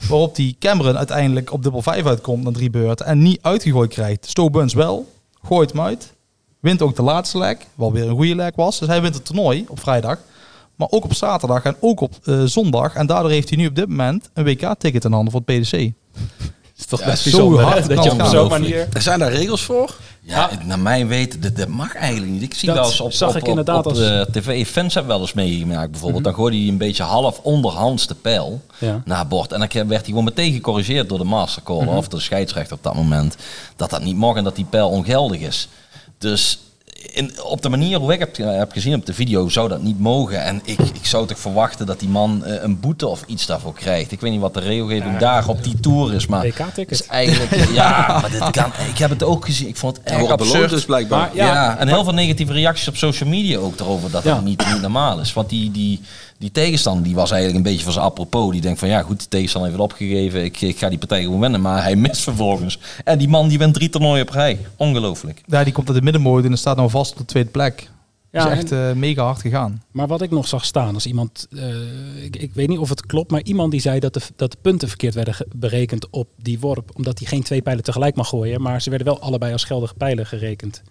[0.09, 4.27] Waarop die Cameron uiteindelijk op dubbel 5 uitkomt na drie beurten en niet uitgegooid krijgt.
[4.27, 6.13] Stowe Buns wel, gooit hem uit.
[6.61, 8.79] Wint ook de laatste leg, wat weer een goede leg was.
[8.79, 10.19] Dus hij wint het toernooi op vrijdag.
[10.77, 12.95] Maar ook op zaterdag en ook op eh, zondag.
[12.95, 15.93] En daardoor heeft hij nu op dit moment een WK-ticket in handen voor het PDC.
[16.81, 18.89] Is toch Ja, best zo bijzonder, hard Dat je het op zo'n manier...
[18.99, 19.95] Zijn daar regels voor?
[20.23, 22.43] Ja, naar mijn weten, dat, dat mag eigenlijk niet.
[22.43, 24.67] Ik zie Dat wel eens op, zag op, ik op, inderdaad op als- de tv,
[24.67, 26.25] fans hebben wel eens meegemaakt bijvoorbeeld.
[26.25, 29.03] Dan gooide hij een beetje half onderhands de pijl Ja.
[29.05, 29.53] naar het bord.
[29.53, 32.95] En dan werd hij gewoon meteen gecorrigeerd door de mastercaller of de scheidsrechter op dat
[32.95, 33.37] moment.
[33.77, 35.69] Dat dat niet mag en dat die pijl ongeldig is.
[36.19, 36.59] Dus
[37.13, 40.01] in, op de manier hoe ik heb, heb gezien op de video zou dat niet
[40.01, 40.45] mogen.
[40.45, 43.75] En ik, ik zou toch verwachten dat die man eh, een boete of iets daarvoor
[43.75, 44.13] krijgt.
[44.13, 46.43] Ik weet niet wat de regelgeving daar op die tour is, maar...
[46.91, 49.69] Is eigenlijk, ja, maar dit kan, ik heb het ook gezien.
[49.69, 50.71] Ik vond het Er erg absurd.
[50.71, 51.19] dus blijkbaar.
[51.19, 54.35] Maar Ja, Ja, en heel veel negatieve reacties op social media ook daarover dat Ja.
[54.35, 55.33] dat niet, niet normaal is.
[55.33, 56.01] Want die, die,
[56.41, 58.53] die tegenstander die was eigenlijk een beetje van zijn apropos.
[58.53, 60.45] Die denkt van ja goed, die tegenstander heeft het opgegeven.
[60.45, 61.61] Ik, ik ga die partij gewoon winnen.
[61.61, 62.79] Maar hij mist vervolgens.
[63.05, 64.59] En die man die wint drie toernooien op rij.
[64.77, 65.43] Ongelooflijk.
[65.47, 67.91] Ja, die komt uit de middenmoot en staat nou vast op de tweede plek.
[68.31, 69.83] Ja, is echt eh, mega hard gegaan.
[69.91, 73.07] Maar wat ik nog zag staan, als iemand, eh, ik, ik weet niet of het
[73.07, 76.61] klopt, maar iemand die zei dat de, dat de punten verkeerd werden berekend op die
[76.61, 79.65] worp, omdat hij geen twee pijlen tegelijk mag gooien, maar ze werden wel allebei als
[79.65, 80.83] geldige pijlen gerekend.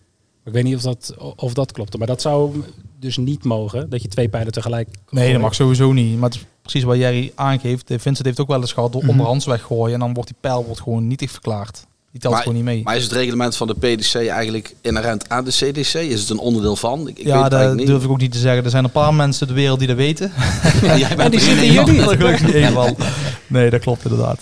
[0.49, 1.97] Ik weet niet of dat, of dat klopt.
[1.97, 2.63] Maar dat zou
[2.99, 4.89] dus niet mogen, dat je twee pijlen tegelijk...
[5.09, 6.17] Nee, dat mag sowieso niet.
[6.19, 7.89] Maar het is precies wat Jerry aangeeft.
[7.91, 9.11] Eh, Vincent heeft ook wel eens gehad door Mhm.
[9.11, 9.93] onderhands weggooien.
[9.93, 11.87] En dan wordt die pijl wordt gewoon nietig verklaard.
[12.11, 12.83] Die telt Maar- gewoon niet mee.
[12.83, 15.93] Maar is het reglement van de PDC eigenlijk inherent aan de CDC?
[15.93, 17.07] Is het een onderdeel van?
[17.07, 18.63] Ik, ja, dat durf ik ook niet te zeggen.
[18.63, 20.31] Er zijn een paar mensen in de wereld die dat weten.
[20.81, 22.01] Ja, jij bent En die er zitten één hier niet.
[22.09, 22.41] Gelukkig
[22.87, 22.97] niet.
[23.47, 24.39] Nee, dat klopt inderdaad.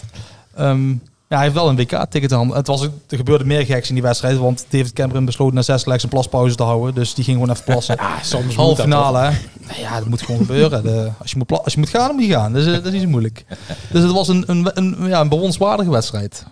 [0.56, 0.94] Ehm,
[1.30, 2.56] ja, hij heeft wel een WK-ticket aan.
[2.56, 4.38] Het was, er gebeurde meer geks in die wedstrijd.
[4.38, 6.96] Want David Cameron besloot na zes legs een plaspauze te houden.
[6.96, 7.96] Dus die ging gewoon even plassen.
[8.02, 9.30] Ja, soms dat finale, hè?
[9.68, 10.84] Nou ja, dat moet gewoon gebeuren.
[10.84, 12.54] De, als, je moet als je moet gaan, dan moet je gaan.
[12.54, 13.46] Dus, dat is niet zo moeilijk.
[13.92, 16.46] Dus het was een, een, een, ja, een bewondswaardige wedstrijd.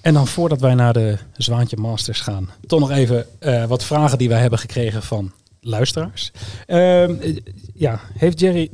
[0.00, 4.18] En dan voordat wij naar de Zwaantje Masters gaan, toch nog even eh, wat vragen
[4.18, 6.32] die wij hebben gekregen van luisteraars.
[6.66, 7.36] Ehm, eh,
[7.74, 8.70] ja, heeft Jerry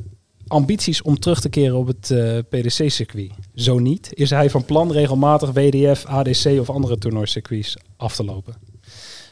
[0.47, 3.31] ambities om terug te keren op het eh, PDC-circuit?
[3.55, 4.09] Zo niet.
[4.13, 8.55] Is hij van plan regelmatig WDF, ADC of andere toernooicircuits af te lopen?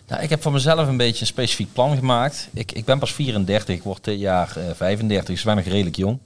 [0.08, 2.50] Nou, ik heb voor mezelf een beetje een specifiek plan gemaakt.
[2.54, 5.96] Ik, ik ben pas 34, ik word dit jaar eh, 35, dus ik nog redelijk
[5.96, 6.20] jong.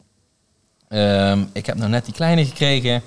[0.87, 3.01] Ehm, ik heb nou net die kleine gekregen,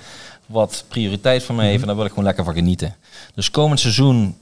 [0.46, 2.96] wat prioriteit voor mij heeft en daar wil ik gewoon lekker van genieten.
[3.34, 4.36] Dus komend seizoen,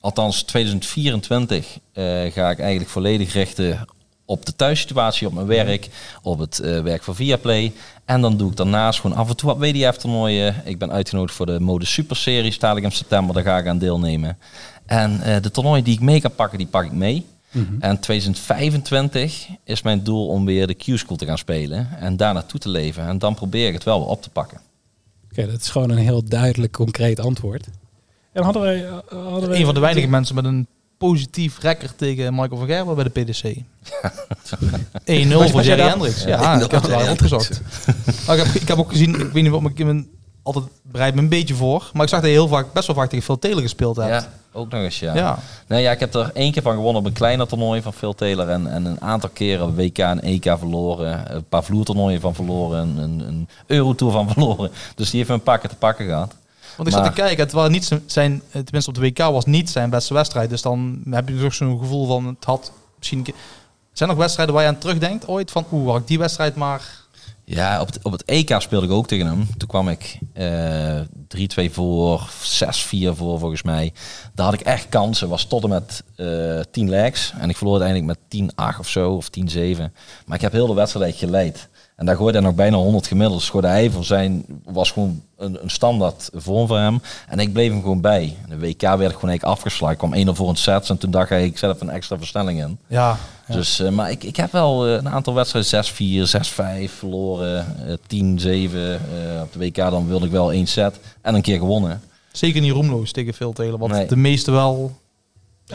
[0.00, 3.86] althans 2024, eh, ga ik eigenlijk volledig richten
[4.24, 5.88] op de thuissituatie, op mijn werk,
[6.22, 7.72] op het eh, werk voor Viaplay.
[8.04, 10.54] En dan doe ik daarnaast gewoon af en toe wat WDF-toernooien.
[10.64, 13.78] Ik ben uitgenodigd voor de Mode Super Series, dadelijk in september, daar ga ik aan
[13.78, 14.38] deelnemen.
[14.86, 17.26] En eh, de toernooien die ik mee kan pakken, die pak ik mee.
[17.80, 22.60] En 2025 is mijn doel om weer de Q-School te gaan spelen en daar naartoe
[22.60, 23.06] te leven.
[23.06, 24.60] En dan probeer ik het wel weer op te pakken.
[25.30, 27.66] Oké, dat is gewoon een heel duidelijk, concreet antwoord.
[28.32, 28.84] En hadden wij...
[28.86, 30.66] eh, hadden wij Een van de weinige mensen met een
[30.98, 33.54] positief record tegen Michael van Gerwen bij de PDC.
[35.28, 35.82] 1-0 Was voor Jerry?
[35.82, 36.24] Hendricks.
[36.24, 37.60] Ja, ik heb het wel opgezocht.
[38.26, 40.08] Maar ik, heb, ik heb ook gezien, ik weet niet wat, maar ik ben
[40.44, 41.90] altijd bereid me een beetje voor.
[41.92, 44.08] Maar ik zag dat je heel vaak, best wel vaak tegen Phil Taylor gespeeld hebt.
[44.08, 45.14] Ja, ook nog eens, ja.
[45.14, 45.38] Ja.
[45.66, 48.14] Nee, ja, ik heb er één keer van gewonnen op een kleiner toernooi van Phil
[48.14, 48.48] Taylor.
[48.48, 51.34] En, en een aantal keren WK en EK verloren.
[51.34, 52.78] Een paar vloertoernooien van verloren.
[52.78, 54.70] Een, een, een Eurotour van verloren.
[54.94, 56.34] Dus die heeft een pakken te pakken gehad.
[56.76, 59.44] Want ik zat Maar- te kijken, het was niet zijn- tenminste op de WK was
[59.44, 60.50] niet zijn beste wedstrijd.
[60.50, 63.18] Dus dan heb je toch zo'n gevoel van, het had misschien...
[63.18, 63.34] een keer-
[63.92, 65.50] Zijn er nog wedstrijden waar je aan terugdenkt ooit?
[65.50, 67.02] Van, oeh, had ik die wedstrijd maar...
[67.46, 69.48] Ja, op het, op het EK speelde ik ook tegen hem.
[69.56, 71.00] Toen kwam ik eh
[71.68, 73.92] 3-2 voor, 6-4 voor volgens mij.
[74.34, 75.28] Daar had ik echt kansen.
[75.28, 77.32] Was tot en met eh 10 legs.
[77.38, 79.92] En ik verloor uiteindelijk met 10-8 of zo, of 10-7.
[80.26, 81.68] Maar ik heb heel de wedstrijd geleid.
[81.96, 83.38] En daar gooide hij nog bijna 100 gemiddeld.
[83.38, 87.00] Dus gooide hij voor zijn, was gewoon een, een standaard vorm voor hem.
[87.28, 88.36] En ik bleef hem gewoon bij.
[88.42, 89.92] En de WK werd ik gewoon eigenlijk afgeslagen.
[90.12, 90.88] Ik kwam 1-0 voor een set.
[90.90, 92.78] En toen dacht ik, ik zet even een extra versnelling in.
[92.88, 93.16] Ja,
[93.48, 93.54] ja.
[93.54, 96.26] Dus, eh, maar ik, ik heb wel eh, een aantal wedstrijden 6-4,
[96.88, 98.98] 6-5 verloren, eh 10-7.
[99.00, 102.00] eh, op de WK dan wilde ik wel één set en een keer gewonnen.
[102.32, 103.78] zeker niet roemloos tegen Phil Taylor.
[103.78, 104.06] Wat Nee.
[104.06, 104.92] de meeste wel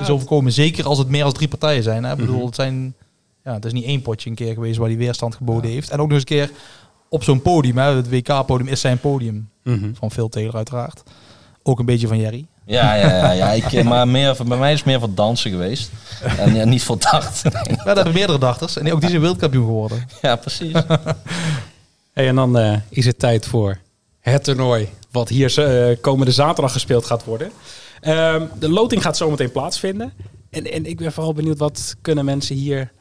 [0.01, 0.51] is overkomen.
[0.51, 2.03] Zeker als het meer als drie partijen zijn.
[2.03, 2.11] Hè?
[2.11, 2.25] Ik Mhm.
[2.25, 2.93] bedoel, het zijn...
[3.43, 5.89] Ja, het is niet één potje een keer geweest waar hij weerstand geboden heeft.
[5.89, 6.51] En ook nog eens een keer
[7.09, 7.77] op zo'n podium.
[7.77, 7.95] Hè?
[7.95, 9.49] Het WK-podium is zijn podium.
[9.63, 9.93] Mhm.
[9.93, 11.03] Van Phil Taylor uiteraard.
[11.63, 12.45] Ook een beetje van Jerry.
[12.65, 15.51] Ja, ja, ja, ja ik, eh, maar meer, bij mij is het meer voor dansen
[15.51, 15.91] geweest.
[16.37, 17.41] En ja, niet voor dart.
[17.43, 18.77] Ja, dat hebben meerdere dachters.
[18.77, 20.07] En ook die zijn wereldkampioen geworden.
[20.21, 20.73] ja, precies.
[22.13, 23.77] Hey, en dan eh, is het tijd voor
[24.19, 27.51] het toernooi wat hier eh, komende zaterdag gespeeld gaat worden.
[28.01, 30.13] Ehm, de loting gaat zometeen plaatsvinden.
[30.49, 32.91] En, en ik ben vooral benieuwd, wat kunnen mensen hier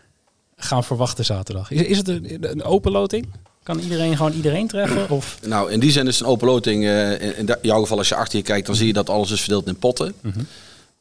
[0.59, 1.71] gaan verwachten zaterdag?
[1.71, 3.27] Is, is het een, een open loting?
[3.63, 5.11] Kan iedereen gewoon iedereen treffen?
[5.11, 6.85] Of, Nou, in die zin is het een open loting.
[6.85, 9.41] eh, in, jouw geval, als je achter je kijkt, dan zie je dat alles is
[9.41, 10.15] verdeeld in potten.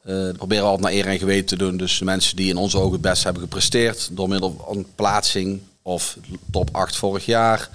[0.02, 1.76] Dat proberen we altijd naar eer en geweten te doen.
[1.76, 5.60] Dus de mensen die in onze ogen het best hebben gepresteerd, door middel van plaatsing
[5.82, 6.16] of
[6.50, 7.70] top 8 vorig jaar,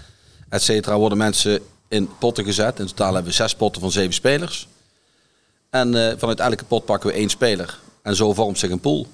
[0.50, 2.80] et cetera, worden mensen in potten gezet.
[2.80, 4.68] In totaal hebben we zes potten van zeven spelers.
[5.70, 7.80] En eh, vanuit elke pot pakken we één speler.
[8.02, 9.08] En zo vormt zich een pool.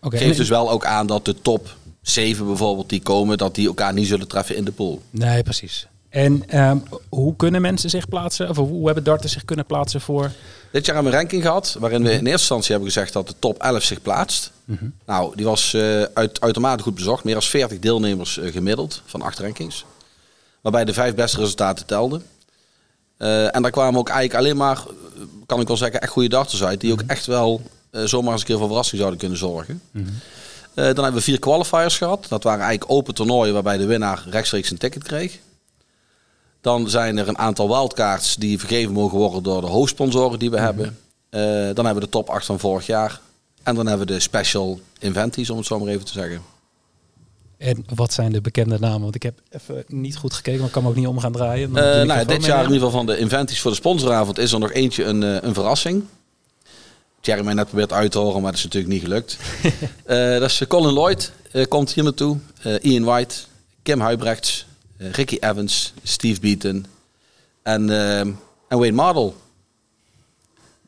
[0.00, 3.66] Oké, Geeft dus wel ook aan dat de top 7 bijvoorbeeld die komen, dat die
[3.66, 5.02] elkaar niet zullen treffen in de pool.
[5.10, 5.86] Nee, precies.
[6.08, 8.48] En ehm, hoe kunnen mensen zich plaatsen?
[8.48, 10.30] Of hoe hebben darters zich kunnen plaatsen voor...
[10.72, 13.28] Dit jaar hebben we een ranking gehad, waarin we in eerste instantie hebben gezegd dat
[13.28, 14.50] de top 11 zich plaatst.
[15.06, 17.24] Nou, die was eh, uit, uitermate goed bezocht.
[17.24, 19.84] Meer dan 40 deelnemers eh, gemiddeld van acht rankings.
[20.60, 22.22] Waarbij de vijf beste resultaten telden.
[23.16, 24.82] Eh, en daar kwamen ook eigenlijk alleen maar,
[25.46, 26.80] kan ik wel zeggen, echt goede darters uit.
[26.80, 29.82] Die ook echt wel zomaar eens een keer voor verrassing zouden kunnen zorgen.
[29.92, 30.02] Eh,
[30.74, 32.26] dan hebben we vier qualifiers gehad.
[32.28, 35.38] Dat waren eigenlijk open toernooien waarbij de winnaar rechtstreeks een ticket kreeg.
[36.60, 40.58] Dan zijn er een aantal wildcards die vergeven mogen worden door de hoofdsponsoren die we
[40.58, 40.98] hebben.
[41.30, 43.20] Eh, dan hebben we de top 8 van vorig jaar.
[43.62, 46.42] En dan hebben we de special inventies, om het zo maar even te zeggen.
[47.58, 49.00] En wat zijn de bekende namen?
[49.00, 51.32] Want ik heb even niet goed gekeken, maar ik kan me ook niet om gaan
[51.32, 51.76] draaien.
[51.76, 54.58] Eh, nou, dit jaar in ieder geval van de inventies voor de sponsoravond is er
[54.58, 56.04] nog eentje een, eh, een verrassing.
[57.20, 59.38] Jerry mij net probeert uit te horen, maar dat is natuurlijk niet gelukt.
[60.04, 62.36] Eh, dat is Colin Lloyd, eh, komt hier naartoe.
[62.62, 63.34] Eh, Ian White,
[63.82, 66.86] Kim Huibrechts, eh, Ricky Evans, Steve Beaton
[67.62, 68.36] en, eh, en
[68.68, 69.32] Wayne Mardell.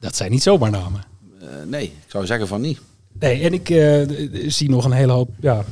[0.00, 1.04] Dat zijn niet zomaar namen.
[1.40, 2.78] Eh, nee, ik zou zeggen van niet.
[3.12, 4.02] Nee, en ik eh,
[4.50, 5.64] zie nog een hele hoop ja,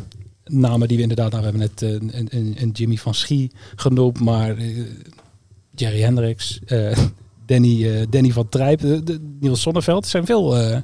[0.45, 1.31] namen die we inderdaad...
[1.33, 4.85] Nou, we hebben net eh, een, een, een Jimmy van Schie genoemd, maar eh,
[5.75, 6.99] Jerry Hendricks, eh,
[7.51, 10.05] Danny, eh, Danny van Trijp, de, de, Niels Sonneveld.
[10.05, 10.57] Er zijn veel...
[10.57, 10.77] eh,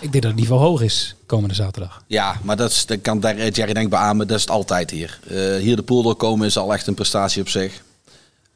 [0.00, 2.02] ik denk dat het niveau hoog is komende zaterdag.
[2.06, 4.50] Ja, maar dat, is, dat kan daar- eh, Jerry denk ik beamen, dat is het
[4.50, 5.18] altijd hier.
[5.28, 7.82] Eh, hier de pool doorkomen is al echt een prestatie op zich.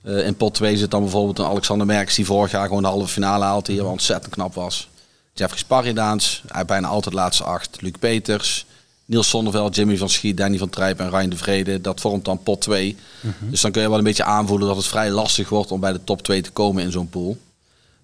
[0.03, 2.89] Eh, in pot 2 zit dan bijvoorbeeld een Alexander Merks die vorig jaar gewoon de
[2.89, 4.89] halve finale haalt hier, wat ontzettend knap was.
[5.35, 7.77] Jeffrey Sparridaans, hij bijna altijd laatste acht.
[7.81, 8.67] Luc Peters,
[9.07, 11.81] Niels Zonneveld, Jimmy van Schie, Danny van Trijp en Ryan de Vrede.
[11.81, 12.97] Dat vormt dan pot 2.
[13.41, 15.93] Dus dan kun je wel een beetje aanvoelen dat het vrij lastig wordt om bij
[15.93, 17.39] de top 2 te komen in zo'n pool.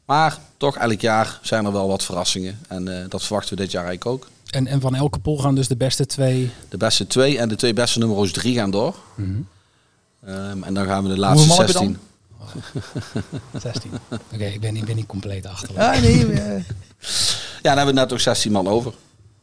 [0.04, 2.58] Maar toch, elk jaar zijn er wel wat verrassingen.
[2.68, 4.28] En eh, dat verwachten we dit jaar eigenlijk ook.
[4.50, 6.50] En, en van elke pool gaan dus de beste twee...
[6.68, 8.96] De beste twee en de twee beste nummers drie gaan door.
[10.26, 11.98] Ehm, en dan gaan we de laatste man heb je 16.
[13.60, 13.90] 16.
[14.34, 15.94] Oké, ik, ben, ik ben niet compleet achterlijk.
[15.94, 16.64] Ja, nee, eh,
[17.62, 18.94] Ja, dan hebben we net nog 16 man over.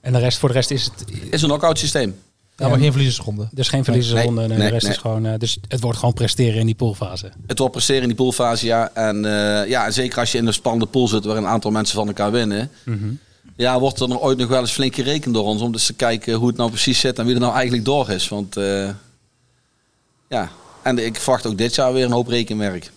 [0.02, 1.06] En de rest, voor de rest is het...
[1.30, 2.16] Is een knock-out systeem.
[2.58, 3.48] ja, maar geen verliezersronde.
[3.52, 4.40] Dus geen verliezersronde.
[4.40, 4.94] Nee, Nee, nee, de rest nee.
[4.96, 5.26] is gewoon...
[5.26, 7.32] eh, dus het wordt gewoon presteren in die poolfase.
[7.48, 8.92] Het wordt presteren in die poolfase, ja.
[8.94, 11.72] En eh, ja, en zeker als je in een spannende pool zit waar een aantal
[11.72, 12.72] mensen van elkaar winnen.
[13.56, 15.62] Ja, wordt er nog ooit nog wel eens flink gerekend door ons.
[15.62, 18.10] Om dus te kijken hoe het nou precies zit en wie er nou eigenlijk door
[18.10, 18.28] is.
[18.28, 18.90] Want eh,
[20.30, 20.50] ja,
[20.82, 22.92] en ik verwacht ook dit jaar weer een hoop rekenwerk.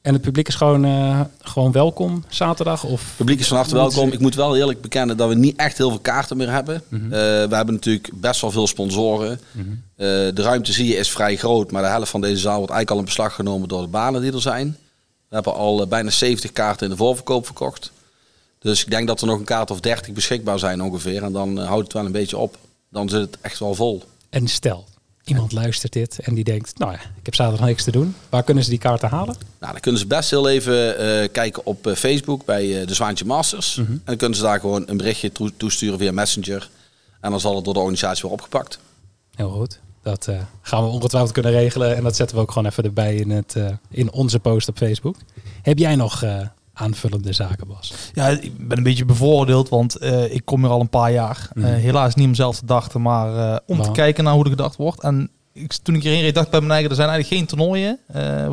[0.00, 2.84] En het publiek is gewoon, eh, gewoon welkom zaterdag?
[2.84, 4.12] Of Het publiek is van harte welkom.
[4.12, 6.82] Ik moet wel eerlijk bekennen dat we niet echt heel veel kaarten meer hebben.
[6.90, 9.40] Eh, we hebben natuurlijk best wel veel sponsoren.
[9.96, 12.72] Eh, de ruimte zie je is vrij groot, maar de helft van deze zaal wordt
[12.72, 14.76] eigenlijk al in beslag genomen door de banen die er zijn.
[15.28, 17.92] We hebben al bijna 70 kaarten in de voorverkoop verkocht.
[18.58, 21.22] Dus ik denk dat er nog een kaart of 30 beschikbaar zijn ongeveer.
[21.22, 22.58] En dan houdt het wel een beetje op.
[22.90, 24.02] Dan zit het echt wel vol.
[24.30, 24.84] En stel,
[25.28, 26.78] iemand luistert dit en die denkt...
[26.78, 28.14] Nou ja, ik heb zaterdag niks te doen.
[28.28, 29.36] Waar kunnen ze die kaarten halen?
[29.58, 32.94] Nou, dan kunnen ze best heel even eh, kijken op eh, Facebook bij eh, de
[32.94, 33.76] Zwaantje Masters.
[33.76, 36.70] En dan kunnen ze daar gewoon een berichtje toe- toesturen via Messenger.
[37.20, 38.78] En dan zal het door de organisatie weer opgepakt.
[39.34, 39.80] Heel goed.
[40.02, 40.28] Dat
[40.62, 41.96] gaan we ongetwijfeld kunnen regelen.
[41.96, 43.56] En dat zetten we ook gewoon even erbij in, het,
[43.90, 45.16] in onze post op Facebook.
[45.62, 46.24] Heb jij nog
[46.78, 47.94] aanvullende zaken, Bas?
[48.12, 51.48] Ja, ik ben een beetje bevooroordeeld, want eh, ik kom hier al een paar jaar.
[51.54, 54.50] Eh, helaas niet om zelf te dachten, maar eh, om te kijken naar hoe er
[54.50, 55.02] gedacht wordt.
[55.02, 57.48] En ik, toen ik hierheen reed, dacht ik bij mijn eigen, er zijn eigenlijk geen
[57.48, 57.98] toernooien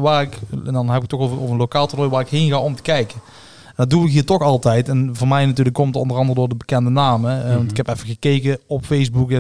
[0.01, 2.27] waar ik, en dan heb ik het toch over, over een lokaal toernooi waar ik
[2.27, 3.19] heen ga om te kijken.
[3.75, 4.89] Dat doe ik hier toch altijd.
[4.89, 7.55] En voor mij natuurlijk komt het onder andere door de bekende namen.
[7.55, 9.31] Want ik heb even gekeken op Facebook.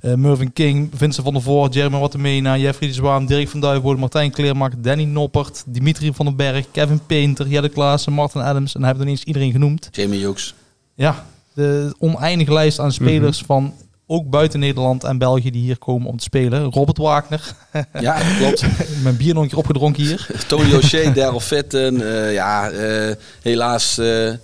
[0.00, 4.30] Mervyn King, Vincent van der Voort, Jeremy Wattemena, Jeffrey de Zwaan, Dirk van Duivenbode, Martijn
[4.30, 8.74] Kleermak, Danny Noppert, Dimitri van den Berg, Kevin Painter, Jelle Klaassen, Martin Adams.
[8.74, 9.88] En hij heeft er niet eens iedereen genoemd.
[9.90, 10.54] Jamie Hughes.
[10.94, 13.72] Ja, de oneindige lijst aan spelers van
[14.12, 16.64] ook buiten Nederland en België die hier komen om te spelen.
[16.64, 17.54] Robert Wagner,
[18.00, 18.64] Ja, klopt.
[19.02, 20.26] mijn bier nog een keer opgedronken hier.
[20.48, 22.14] Tony O'Shea, Daryl Fitten.
[22.14, 24.38] eh, ja, eh, helaas eh, de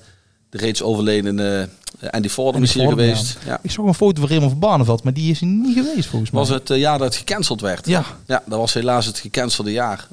[0.51, 3.39] reeds overleden eh, Andy Fordham is hier geweest.
[3.47, 3.59] Ja.
[3.63, 6.31] Ik zag een foto van Raymond van Barneveld, maar die is hier niet geweest volgens
[6.31, 6.41] mij.
[6.41, 7.87] Was het jaar dat het gecanceld werd?
[7.87, 8.05] Ja.
[8.27, 10.09] Ja, dat was helaas het gecancelde jaar.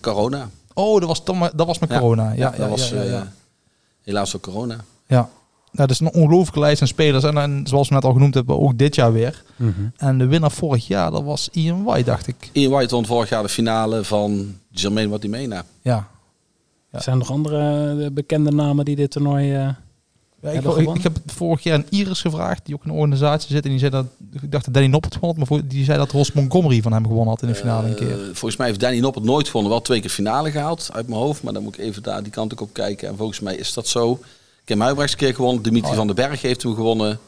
[0.00, 0.48] Corona.
[0.74, 1.24] Oh, dat was,
[1.54, 2.32] dat was met corona.
[2.32, 2.92] Ja, ja, dat was
[4.02, 4.76] helaas door corona.
[5.06, 5.28] Ja.
[5.76, 7.24] Nou, dat is een ongelooflijke lijst aan spelers.
[7.24, 9.42] En, en zoals we net al genoemd hebben, ook dit jaar weer.
[9.96, 12.50] En de winnaar vorig jaar, dat was Ian White, dacht ik.
[12.52, 15.64] Ian White won vorig jaar de finale van Jermaine Watimena.
[15.82, 16.08] Ja.
[16.92, 17.00] Ja.
[17.00, 19.52] Zijn er nog andere eh, bekende namen die dit toernooi...
[19.54, 19.78] eh, Ja, ik,
[20.40, 20.96] Hebben ik, gewonnen?
[20.96, 23.64] ik heb vorig jaar een Iris gevraagd, die ook in een organisatie zit.
[23.64, 24.06] En die zei dat,
[24.42, 27.02] ik dacht dat Danny Noppert gewonnen had, maar die zei dat Ross Montgomery van hem
[27.02, 28.10] gewonnen had in de finale een keer.
[28.10, 29.70] Eh, volgens mij heeft Danny Noppert nooit gewonnen.
[29.72, 31.42] Wel twee keer finale gehaald uit mijn hoofd.
[31.42, 33.08] Maar dan moet ik even daar die kant ook op kijken.
[33.08, 34.18] En volgens mij is dat zo.
[34.66, 35.62] Kim Huibrechts een keer gewonnen.
[35.62, 35.98] Dimitri Oh, ja.
[35.98, 37.18] van den Berg heeft hem gewonnen.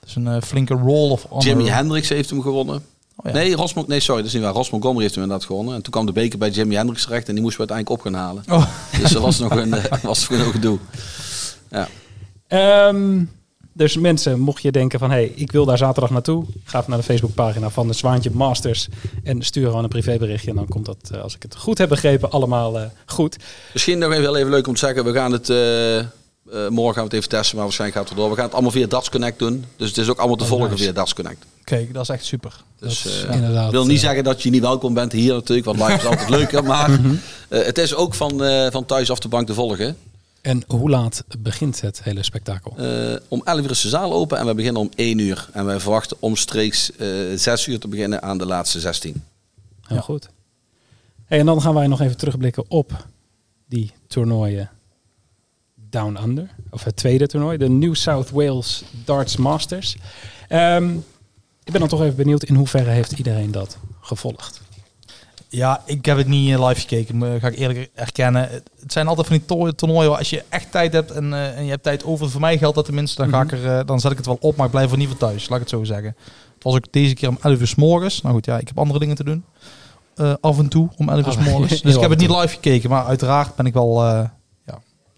[0.00, 1.44] Dat is een eh, flinke roll of honor.
[1.44, 2.84] Jimmy Hendricks heeft hem gewonnen.
[3.16, 3.32] Oh, ja.
[3.32, 4.52] Nee, Rosmo, nee, sorry, dat is niet waar.
[4.52, 5.74] Ross Montgomery heeft hem inderdaad gewonnen.
[5.74, 7.28] En toen kwam de beker bij Jimmy Hendricks terecht.
[7.28, 8.44] En die moesten we uiteindelijk op gaan halen.
[8.50, 8.66] Oh.
[9.00, 10.78] Dus dat was nog een, eh, was nog een gedoe.
[11.70, 11.88] Ja.
[12.46, 13.24] Ehm,
[13.72, 15.10] dus mensen, mocht je denken van...
[15.10, 16.44] hey, ik wil daar zaterdag naartoe...
[16.64, 18.88] ga even naar de Facebookpagina van de Zwaantje Masters...
[19.24, 20.50] en stuur gewoon een privéberichtje.
[20.50, 23.36] En dan komt dat, eh, als ik het goed heb begrepen, allemaal eh, goed.
[23.72, 25.04] Misschien nog even, heel even leuk om te zeggen.
[25.04, 25.50] We gaan het...
[25.50, 26.06] eh,
[26.52, 28.28] eh, morgen gaan we het even testen, maar waarschijnlijk gaat het door.
[28.28, 29.64] We gaan het allemaal via Darts Connect doen.
[29.76, 30.82] Dus het is ook allemaal te Oh, volgen nice.
[30.82, 31.44] via Darts Connect.
[31.64, 32.62] Kijk, dat is echt super.
[32.78, 35.66] Dus, eh, inderdaad, Ik wil niet eh, zeggen dat je niet welkom bent hier natuurlijk,
[35.66, 36.64] want live is altijd leuker.
[36.64, 36.90] Maar
[37.48, 38.30] eh, het is ook van,
[38.70, 39.96] van thuis af de bank te volgen.
[40.40, 42.76] En hoe laat begint het hele spektakel?
[43.28, 45.48] Om 11 uur is de zaal open en we beginnen om 1 uur.
[45.52, 49.22] En wij verwachten omstreeks eh 6 uur te beginnen aan de laatste 16.
[49.82, 50.28] Heel goed.
[51.24, 53.06] Hey, en dan gaan wij nog even terugblikken op
[53.68, 54.70] die toernooien
[55.94, 56.48] Down Under.
[56.70, 59.96] Of het tweede toernooi, de New South Wales Darts Masters.
[60.48, 60.90] Ehm,
[61.64, 64.60] ik ben dan toch even benieuwd in hoeverre heeft iedereen dat gevolgd?
[65.48, 68.48] Ja, ik heb het niet eh, live gekeken, maar ga ik eerlijk erkennen.
[68.80, 71.56] Het zijn altijd van die to- toernooien waar als je echt tijd hebt en, eh,
[71.58, 72.30] en je hebt tijd over.
[72.30, 74.38] Voor mij geldt dat tenminste, dan, ga ik er, eh, dan zet ik het wel
[74.40, 76.16] op, maar ik blijf er niet van thuis, laat ik het zo zeggen.
[76.54, 78.22] Het was ook deze keer om 11 uur s morgens.
[78.22, 79.44] Nou goed, ja, ik heb andere dingen te doen.
[80.40, 81.80] Af en toe om 11 uur s Ah, morgens.
[81.82, 84.28] Dus ik heb het niet live gekeken, maar uiteraard ben ik wel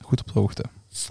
[0.06, 0.64] goed op de hoogte.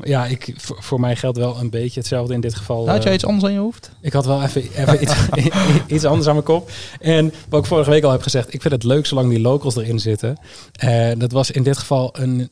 [0.04, 2.88] Ja, ik, voor, voor mij geldt wel een beetje hetzelfde in dit geval.
[2.88, 3.92] Had jij eh, iets anders aan je hoofd?
[4.02, 5.14] Ik had wel even, even iets,
[5.96, 6.72] iets anders aan mijn kop.
[7.00, 9.76] En wat ik vorige week al heb gezegd, ik vind het leuk zolang die locals
[9.76, 10.38] erin zitten.
[10.72, 12.50] Eh, dat was in dit geval een,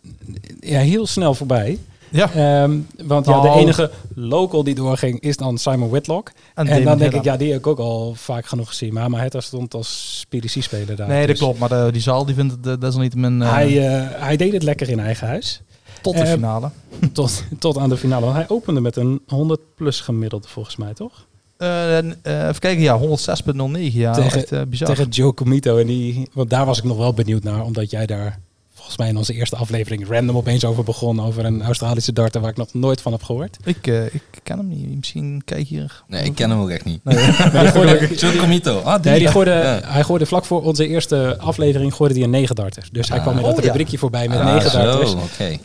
[0.60, 1.80] ja, heel snel voorbij.
[2.14, 2.32] Ja.
[2.34, 6.32] Ehm, want ja, de enige local die doorging is dan Simon Whitlock.
[6.54, 8.94] En, Damon dan denk ik, ja, die heb ik ook al vaak genoeg gezien.
[8.94, 11.08] Maar Maheta stond als PDC-speler daar.
[11.08, 11.60] Nee, dat Dus klopt.
[11.60, 14.64] Maar de, die zaal die vindt het eh, desalniettemin uh, Hij, eh, hij deed het
[14.64, 15.62] lekker in eigen huis.
[16.04, 16.70] Tot de eh, finale.
[17.14, 18.26] Tot, tot aan de finale.
[18.26, 21.26] Want hij opende met een 100-plus gemiddelde volgens mij, toch?
[21.58, 23.94] Eh, eh, even kijken, ja, 106.09.
[23.94, 24.88] Ja, Tegen- echt eh, bizar.
[24.88, 25.78] Tegen Joe Comito.
[25.78, 27.64] En die, want daar was ik nog wel benieuwd naar.
[27.64, 28.40] Omdat jij daar
[28.86, 31.22] volgens mij in onze eerste aflevering random opeens over begon.
[31.26, 33.58] Over een Australische darter waar ik nog nooit van heb gehoord.
[33.64, 34.96] Ik, eh, ik ken hem niet.
[34.96, 36.04] Misschien kijk hier.
[36.08, 37.04] Nee, ik ken hem ook echt niet.
[37.04, 37.14] Maar
[37.64, 38.80] die gooide, Joe Comito.
[38.80, 39.12] Ah, die.
[39.12, 39.80] nee, die gooide, Ja.
[39.84, 42.88] Hij gooide vlak voor onze eerste aflevering gooide die een 9 darter.
[42.92, 43.24] Dus hij Ah.
[43.24, 43.66] kwam in dat Oh, ja.
[43.66, 45.12] rubriekje voorbij met Ah, 9 darters.
[45.12, 45.18] zo.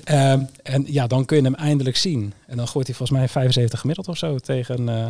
[0.04, 2.32] Ehm, en ja, dan kun je hem eindelijk zien.
[2.46, 5.04] En dan gooit hij volgens mij 75 gemiddeld of zo tegen eh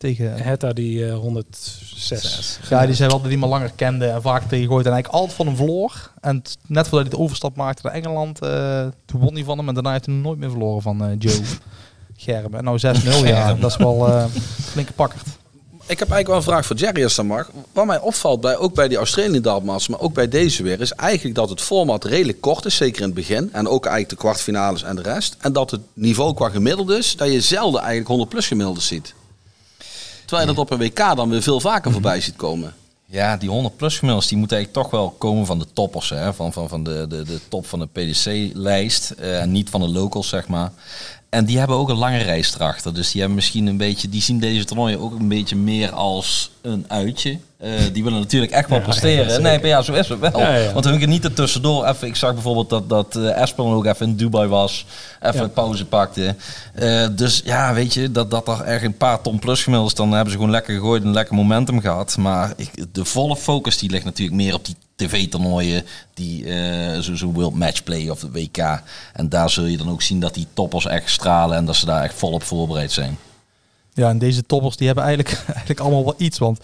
[0.00, 2.58] Tegen, Hetta die eh 106.
[2.68, 4.86] ja, die zijn wel die me langer kende en vaak tegengooid.
[4.86, 6.10] En eigenlijk altijd van hem verloor.
[6.20, 9.68] En net voordat hij de overstap maakte naar Engeland, eh, toen won hij van hem.
[9.68, 11.40] En daarna heeft hij nooit meer verloren van eh, Joe
[12.16, 12.58] Gerben.
[12.58, 14.24] En nou 6-0, ja, dat is wel eh
[14.62, 15.22] flinke pakkerd.
[15.86, 17.50] Ik heb eigenlijk wel een vraag voor Jerry als dat mag.
[17.72, 20.92] Wat mij opvalt, bij, ook bij die Australian Dartmasters, maar ook bij deze weer, is
[20.92, 23.52] eigenlijk dat het format redelijk kort is, zeker in het begin.
[23.52, 25.36] En ook eigenlijk de kwartfinales en de rest.
[25.40, 29.14] En dat het niveau qua gemiddeld is, dat je zelden eigenlijk 100 plus gemiddeldes ziet.
[30.30, 32.74] Terwijl je dat op een WK dan weer veel vaker voorbij ziet komen.
[33.06, 36.08] Ja, die 100 plus gemiddelds die moeten eigenlijk toch wel komen van de toppers.
[36.10, 36.34] Hè?
[36.34, 39.10] Van, van, van de, de, de top van de PDC-lijst.
[39.10, 40.70] eh, En niet van de locals, zeg maar.
[41.30, 42.94] En die hebben ook een lange reis erachter.
[42.94, 46.50] Dus die hebben misschien een beetje, die zien deze toernooien ook een beetje meer als
[46.62, 47.38] een uitje.
[47.58, 49.28] Eh, die willen natuurlijk echt wel Ja, presteren.
[49.28, 50.40] ja, nee, maar ja, zo is het wel.
[50.40, 50.72] Ja.
[50.72, 52.08] Want hun niet er tussendoor even.
[52.08, 54.86] Ik zag bijvoorbeeld dat, dat eh, Aspen ook even in Dubai was.
[55.20, 56.34] Even pauze pakte.
[56.74, 59.96] Eh, dus ja, weet je, dat, dat er echt een paar ton plus gemiddeld is,
[59.96, 62.16] dan hebben ze gewoon lekker gegooid en lekker momentum gehad.
[62.16, 64.76] Maar ik, de volle focus die ligt natuurlijk meer op die
[65.08, 65.84] tv-toernooien,
[66.14, 68.82] die eh, zo, zo World Matchplay of de WK.
[69.12, 71.86] En daar zul je dan ook zien dat die toppers echt stralen en dat ze
[71.86, 73.18] daar echt volop voorbereid zijn.
[73.94, 76.38] Ja, en deze toppers die hebben eigenlijk, eigenlijk allemaal wel iets.
[76.38, 76.60] Want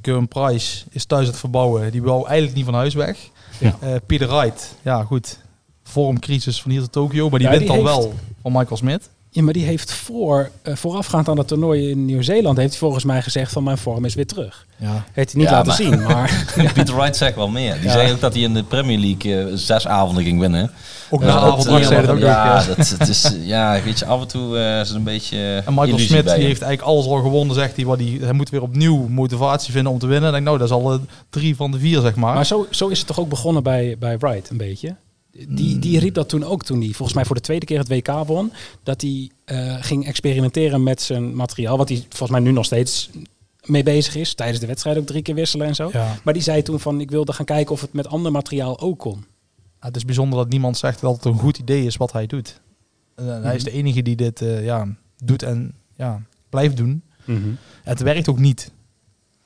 [0.00, 1.90] Kevin Price is thuis het verbouwen.
[1.92, 3.18] Die wou eigenlijk niet van huis weg.
[3.58, 3.76] Ja.
[3.80, 5.38] Eh, Peter Wright, ja goed.
[5.82, 7.28] Vormcrisis van hier tot Tokio.
[7.30, 9.08] Maar die Ja, wint die dan heeft- wel van Michael Smith.
[9.32, 12.56] Ja, maar die heeft voor, eh, voorafgaand aan het toernooi in Nieuw-Zeeland...
[12.56, 14.66] heeft hij volgens mij gezegd van mijn vorm is weer terug.
[14.76, 15.04] Ja.
[15.12, 16.44] Heeft hij niet Ja, laten maar- zien, maar...
[16.74, 17.74] Peter Wright zegt wel meer.
[17.74, 17.92] Die Ja.
[17.92, 20.70] zei ook dat hij in de Premier League eh, zes avonden ging winnen.
[21.10, 24.28] Ook na avond zei dat ook ja, dat, het is, ja, weet je, af en
[24.28, 27.54] toe eh, is het een beetje En Michael bij die heeft eigenlijk alles al gewonnen,
[27.54, 27.84] zegt hij.
[27.84, 30.28] Wat hij, hij moet weer opnieuw motivatie vinden om te winnen.
[30.28, 32.34] Ik denk, nou, dat is al drie van de vier, zeg maar.
[32.34, 34.94] Maar zo, zo is het toch ook begonnen bij, bij Wright een beetje.
[35.48, 37.88] Die, die riep dat toen ook toen hij volgens mij voor de tweede keer het
[37.88, 38.52] WK won.
[38.82, 41.76] Dat hij eh, ging experimenteren met zijn materiaal.
[41.76, 43.10] Wat hij volgens mij nu nog steeds
[43.64, 44.34] mee bezig is.
[44.34, 45.88] Tijdens de wedstrijd ook drie keer wisselen en zo.
[45.92, 46.16] Ja.
[46.24, 48.98] Maar die zei toen van ik wilde gaan kijken of het met ander materiaal ook
[48.98, 49.24] kon.
[49.80, 52.26] Ja, het is bijzonder dat niemand zegt dat het een goed idee is wat hij
[52.26, 52.60] doet.
[53.14, 57.02] Eh, Hij is de enige die dit eh, ja, doet en ja, blijft doen.
[57.24, 58.70] En het werkt ook niet.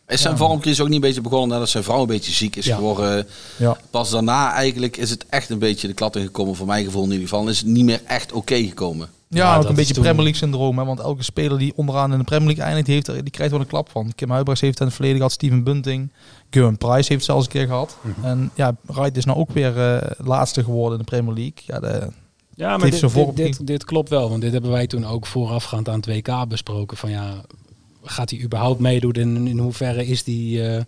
[0.06, 0.38] Is zijn Ja.
[0.38, 2.76] vormcrisis ook niet een beetje begonnen nadat zijn vrouw een beetje ziek is Ja.
[2.76, 3.26] geworden?
[3.56, 3.76] Ja.
[3.90, 7.10] Pas daarna eigenlijk is het echt een beetje de klad ingekomen, voor mijn gevoel in
[7.12, 7.48] ieder geval.
[7.48, 9.08] Is het niet meer echt oké gekomen.
[9.28, 10.78] Ja, Ja, ook een is beetje toen- Premier League syndroom.
[10.78, 10.84] Hè?
[10.84, 13.52] Want elke speler die onderaan in de Premier League eindigt, die, heeft er, die krijgt
[13.52, 14.12] wel een klap van.
[14.14, 16.12] Kim Huibrechts heeft het in het verleden gehad, Steven Bunting.
[16.50, 17.96] Gurren Price heeft het zelfs een keer gehad.
[18.00, 18.24] Mhm.
[18.26, 21.54] En ja, Wright is nou ook weer eh, laatste geworden in de Premier League.
[21.66, 22.08] Ja, de,
[22.54, 24.28] Ja, maar dit, dit, dit klopt wel.
[24.28, 26.96] Want dit hebben wij toen ook voorafgaand aan het WK besproken.
[26.96, 27.34] Van ja,
[28.04, 29.12] gaat hij überhaupt meedoen?
[29.12, 30.50] En in hoeverre is die...
[30.50, 30.82] die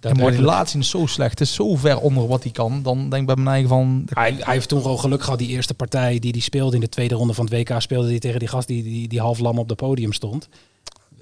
[0.00, 1.30] daadwerkelijk- laatste is zo slecht.
[1.38, 2.82] Het is zo ver onder wat hij kan.
[2.82, 4.06] Dan denk ik bij mijn eigen van...
[4.12, 6.88] Hij, hij heeft toen gewoon geluk gehad, die eerste partij die hij speelde in de
[6.88, 9.58] tweede ronde van het WK, speelde hij tegen die gast die, die, die half lam
[9.58, 10.48] op het podium stond.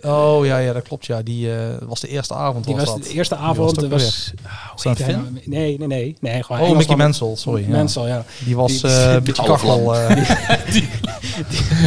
[0.03, 1.07] Oh ja, ja, dat klopt.
[1.07, 2.64] Ja, die eh, was de eerste avond.
[2.64, 3.05] Die was, was dat.
[3.05, 3.70] de eerste avond.
[3.76, 5.24] het ook was, ah, hoe Was hij nou?
[5.44, 6.16] Nee, nee, nee.
[6.20, 7.62] nee gewoon Oh, Mickey Mansell, sorry.
[7.62, 7.68] Ja.
[7.76, 8.24] Mansell, ja.
[8.44, 9.94] Die was Die- eh, een beetje kachel.
[9.94, 10.16] eh,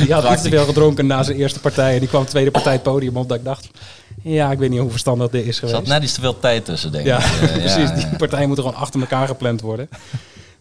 [0.03, 1.93] Die had iets te veel gedronken na zijn eerste partij.
[1.93, 3.29] En die kwam tweede partij het podium op.
[3.29, 3.69] Dat ik dacht,
[4.21, 5.75] ja, ik weet niet hoe verstandig dit is Er geweest.
[5.77, 7.23] zat net iets te veel tijd tussen, denk Ja, ik.
[7.41, 7.75] Eh, precies.
[7.75, 9.89] ja, Die partijen moeten gewoon achter elkaar gepland worden.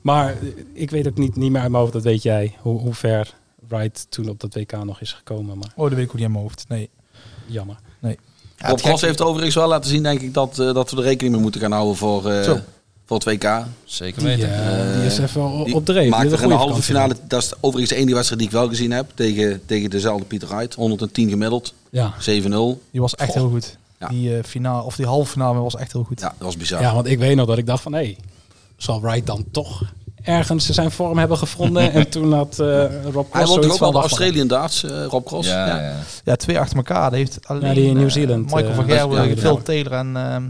[0.00, 0.34] Maar
[0.74, 3.34] ik weet het niet, niet meer uit mijn hoofd, dat weet jij, hoe, hoe ver
[3.68, 5.58] Wright toen op dat WK nog is gekomen.
[5.58, 6.64] Maar Oh, dat weet ik ook niet in mijn hoofd.
[6.68, 6.90] Nee.
[7.46, 7.76] Jammer.
[8.64, 11.32] Rob Cross heeft overigens wel laten zien, denk ik, dat, eh, dat we er rekening
[11.34, 12.58] mee moeten gaan houden voor, eh, Zo.
[13.06, 13.64] voor het WK.
[13.84, 14.54] Zeker Die, weten.
[14.88, 17.90] eh, die is even op- de maakte er in de halve finale, dat is overigens
[17.90, 20.74] de enige wedstrijd die ik wel gezien heb, tegen, tegen dezelfde Pieter Wright.
[20.74, 22.12] 110 gemiddeld, gehad.
[22.18, 22.82] 7-0.
[22.90, 23.76] Die was echt heel goed.
[23.98, 24.08] Ja.
[24.08, 26.20] Die uh, finale, of die halve finale was echt heel goed.
[26.20, 26.80] Ja, dat was bizar.
[26.80, 26.88] Ja.
[26.88, 27.92] ja, want ik weet nog dat ik dacht van...
[27.92, 28.16] hé,
[28.76, 29.82] zal Wright dan toch
[30.22, 31.92] ergens zijn vorm hebben gevonden?
[31.92, 33.92] en toen had eh Rob Hij Cross won zoiets ook wel van...
[33.92, 33.98] de.
[33.98, 35.48] Australian Darts, eh, Rob Cross.
[35.48, 35.80] ja, Ja.
[35.80, 35.94] ja.
[36.24, 37.10] Ja, twee achter elkaar.
[37.10, 39.62] Dat heeft alleen die in eh, Nieuw-Zeeland, Michael eh, van Gerwen, ja, Phil.
[39.62, 40.48] Taylor en ehm,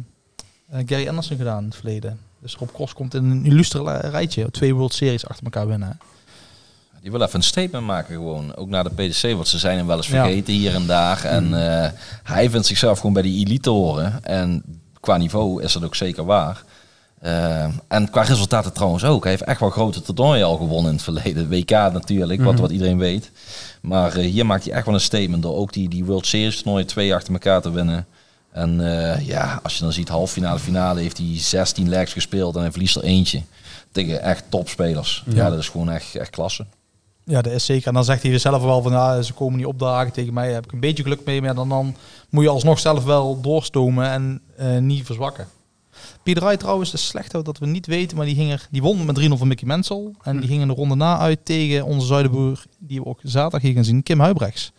[0.71, 2.19] eh, Gary Anderson gedaan in het verleden.
[2.41, 4.51] Dus Rob Cross komt in een illustre rijtje.
[4.51, 5.99] Twee World Series achter elkaar winnen.
[7.03, 8.57] Die wil even een statement maken gewoon.
[8.57, 10.23] Ook naar de PDC, want ze zijn hem wel eens Ja.
[10.25, 11.25] vergeten hier en daar.
[11.25, 11.45] En
[11.85, 11.91] eh,
[12.23, 14.25] hij vindt zichzelf gewoon bij die elite horen.
[14.25, 14.63] En
[15.01, 16.63] qua niveau is dat ook zeker waar.
[17.23, 19.23] Eh, en qua resultaten trouwens ook.
[19.23, 21.49] Hij heeft echt wel grote toernooien al gewonnen in het verleden.
[21.49, 23.31] WK natuurlijk, wat, wat iedereen weet.
[23.83, 26.63] Maar eh, hier maakt hij echt wel een statement door ook die, die World Series
[26.63, 28.07] toernooien twee achter elkaar te winnen.
[28.53, 32.55] En eh, ja, als je dan ziet halve finale, finale heeft hij 16 legs gespeeld
[32.55, 33.43] en hij verliest er eentje.
[33.93, 35.25] Tegen echt topspelers.
[35.27, 36.67] Ja, dat is gewoon echt, echt klasse.
[37.25, 37.87] Ja, dat is zeker.
[37.87, 40.45] En dan zegt hij zelf wel van, ja, ze komen niet opdagen tegen mij.
[40.45, 41.43] Daar heb ik een beetje geluk mee.
[41.43, 41.97] Maar dan, dan
[42.31, 45.47] moet je alsnog zelf wel doorstomen en niet verzwakken.
[46.23, 48.17] Pieter trouwens, is slecht ook dat we niet weten.
[48.17, 50.15] Maar die, ging er, die won met 3-0 van Mickey Mensel.
[50.23, 53.63] En die ging in de ronde na uit tegen onze zuidenboer, die we ook zaterdag
[53.63, 54.73] hier gaan zien, Kim Huibrechts.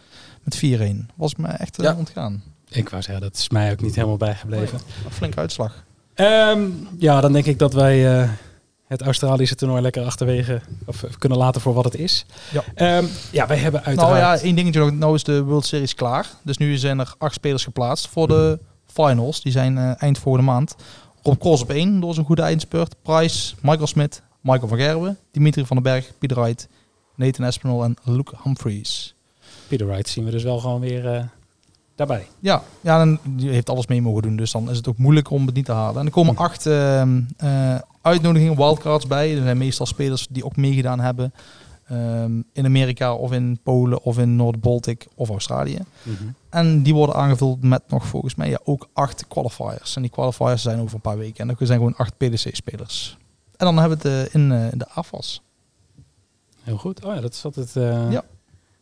[0.43, 1.05] Met 4-1.
[1.15, 1.95] Was me echt eh, Ja.
[1.95, 2.43] ontgaan.
[2.69, 4.79] Ik wou zeggen, dat is mij ook niet helemaal bijgebleven.
[5.05, 5.83] Een flinke uitslag.
[6.13, 6.61] Ehm,
[6.97, 8.29] ja, dan denk ik dat wij eh,
[8.87, 12.25] het Australische toernooi lekker achterwege of, eh, kunnen laten voor wat het is.
[12.51, 12.63] Ja.
[12.75, 14.11] Ehm, ja, wij hebben uiteraard...
[14.21, 14.91] Nou ja, één dingetje nog.
[14.91, 16.27] Nou is de World Series klaar.
[16.41, 19.41] Dus nu zijn er acht spelers geplaatst voor de finals.
[19.41, 20.75] Die zijn eh, eind volgende maand.
[21.23, 22.95] Rob Cross op één door zijn goede eindspurt.
[23.01, 26.67] Price, Michael Smit, Michael van Gerwen, Dimitri van den Berg, Pieter Wright,
[27.15, 29.15] Nathan Espinel en Luke Humphries.
[29.67, 31.23] Peter Wright zien we dus wel gewoon weer eh,
[31.95, 32.27] daarbij.
[32.39, 34.35] Ja, ja, en die heeft alles mee mogen doen.
[34.35, 35.99] Dus dan is het ook moeilijk om het niet te halen.
[35.99, 39.35] En er komen acht ehm, eh, uitnodigingen, wildcards bij.
[39.35, 41.33] Er zijn meestal spelers die ook meegedaan hebben.
[41.87, 45.79] Ehm, in Amerika of in Polen of in Noord-Baltic of Australië.
[46.49, 49.95] En die worden aangevuld met nog volgens mij ja, ook acht qualifiers.
[49.95, 51.49] En die qualifiers zijn over een paar weken.
[51.49, 53.17] En er zijn gewoon acht PDC-spelers.
[53.57, 55.41] En dan hebben we het eh, in eh, de AFAS
[56.63, 57.05] Heel goed.
[57.05, 58.23] Oh ja, dat is altijd eh, Ja.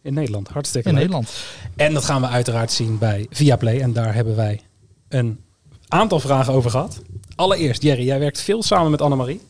[0.02, 0.48] in Nederland.
[0.48, 1.04] Hartstikke in leuk.
[1.04, 1.34] Nederland.
[1.76, 3.82] En dat gaan we uiteraard zien bij Viaplay.
[3.82, 4.62] En daar hebben wij
[5.08, 5.40] een
[5.88, 7.02] aantal vragen over gehad.
[7.36, 9.42] Allereerst, Jerry, jij werkt veel samen met Annemarie.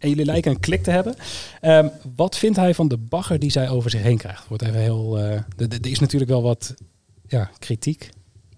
[0.00, 1.14] En jullie lijken een klik te hebben.
[1.60, 4.48] Ehm, wat vindt hij van de bagger die zij over zich heen krijgt?
[4.48, 5.18] Wordt even heel.
[5.18, 6.74] eh, Er is natuurlijk wel wat
[7.26, 8.10] ja, kritiek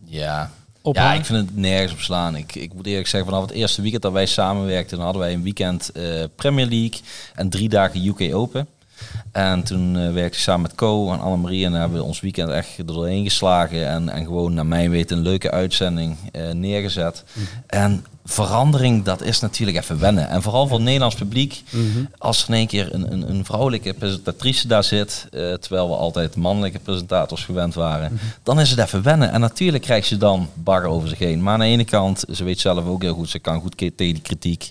[0.05, 0.51] Ja,
[0.83, 1.17] op ja haar.
[1.17, 2.37] ik vind het nergens op slaan.
[2.37, 5.33] Ik, ik moet eerlijk zeggen, vanaf het eerste weekend dat wij samenwerkten, dan hadden wij
[5.33, 7.01] een weekend eh, Premier League
[7.35, 8.69] en drie dagen UK Open.
[9.33, 12.51] En toen eh, werkte ik samen met Co en Annemarie en hebben we ons weekend
[12.51, 13.89] echt er doorheen geslagen.
[13.89, 17.25] En, en gewoon naar mijn weten een leuke uitzending eh, neergezet.
[17.67, 20.29] En verandering, dat is natuurlijk even wennen.
[20.29, 21.63] En vooral voor het Nederlands publiek,
[22.19, 25.95] als er in één keer een, een, een vrouwelijke presentatrice daar zit, eh, terwijl we
[25.95, 29.33] altijd mannelijke presentators gewend waren, dan is het even wennen.
[29.33, 31.43] En natuurlijk krijgt ze dan bagger over zich heen.
[31.43, 33.95] Maar aan de ene kant, ze weet zelf ook heel goed, ze kan goed tegen
[33.97, 34.71] die kritiek.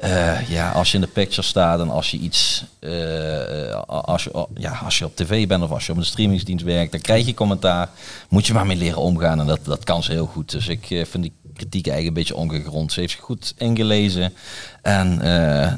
[0.00, 4.24] Eh, ja, als je in de picture staat en als je iets, eh, eh, als,
[4.24, 7.00] je, ja, als je op tv bent of als je op een streamingsdienst werkt, dan
[7.00, 7.90] krijg je commentaar.
[8.28, 10.50] Moet je maar mee leren omgaan en dat, dat kan ze heel goed.
[10.50, 12.92] Dus ik vind die kritiek eigenlijk een beetje ongegrond.
[12.92, 14.32] Ze heeft zich goed ingelezen.
[14.82, 15.16] En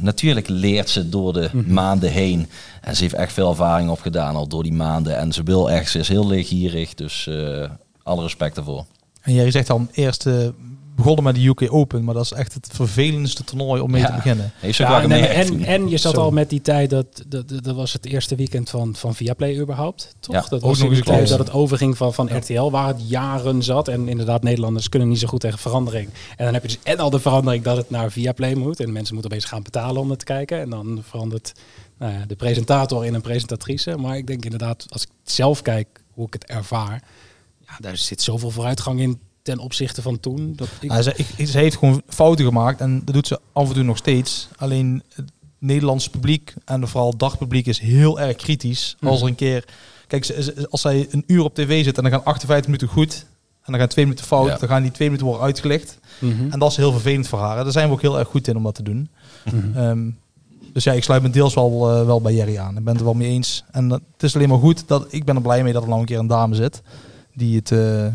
[0.03, 2.49] natuurlijk leert ze door de maanden heen.
[2.81, 5.17] En ze heeft echt veel ervaring opgedaan al door die maanden.
[5.17, 6.95] En ze wil echt, ze is heel leergierig.
[6.95, 7.31] Dus
[8.03, 8.85] alle respect ervoor.
[9.21, 10.27] En jij zegt dan eerst
[11.03, 12.05] begonnen met de UK Open.
[12.05, 14.07] Maar dat is echt het vervelendste toernooi om mee Ja.
[14.07, 14.53] te beginnen.
[14.61, 16.21] Ja, nee, en, en je zat Zo.
[16.21, 20.15] al met die tijd, dat, dat, dat was het eerste weekend van, van Viaplay überhaupt,
[20.21, 20.35] toch?
[20.35, 23.89] Ja, dat was nog eens dat het overging van, van RTL, waar het jaren zat.
[23.89, 26.09] En inderdaad, Nederlanders kunnen niet zo goed tegen verandering.
[26.37, 28.81] En dan heb je dus en al de verandering dat het naar Viaplay moet.
[28.81, 30.61] En mensen moeten opeens gaan betalen om het te kijken.
[30.61, 31.53] En dan verandert
[31.99, 33.97] nou ja, de presentator in een presentatrice.
[33.97, 37.03] Maar ik denk inderdaad, als ik zelf kijk hoe ik het ervaar,
[37.67, 39.19] ja, daar zit zoveel vooruitgang in
[39.51, 40.53] ten opzichte van toen.
[40.57, 43.75] Dat ik, ze, ik, ze heeft gewoon fouten gemaakt en dat doet ze af en
[43.75, 44.49] toe nog steeds.
[44.57, 48.97] Alleen het Nederlandse publiek en vooral het dagpubliek is heel erg kritisch.
[49.03, 49.65] Als er een keer,
[50.07, 50.35] kijk,
[50.71, 53.27] als zij een uur op tv zit en dan gaan 58 minuten goed
[53.63, 54.57] en dan gaan twee minuten fout, Ja.
[54.57, 55.99] dan gaan die twee minuten worden uitgelegd.
[56.19, 56.51] Mhm.
[56.51, 57.63] En dat is heel vervelend voor haar.
[57.63, 59.09] Daar zijn we ook heel erg goed in om dat te doen.
[59.45, 59.77] Mhm.
[59.77, 60.11] Ehm,
[60.73, 62.77] dus ja, ik sluit me deels wel, eh, wel bij Jerry aan.
[62.77, 63.65] Ik ben het er wel mee eens.
[63.71, 65.89] En dat, het is alleen maar goed dat ik ben er blij mee dat er
[65.89, 66.83] nou een keer een dame zit
[67.35, 68.07] die het eh,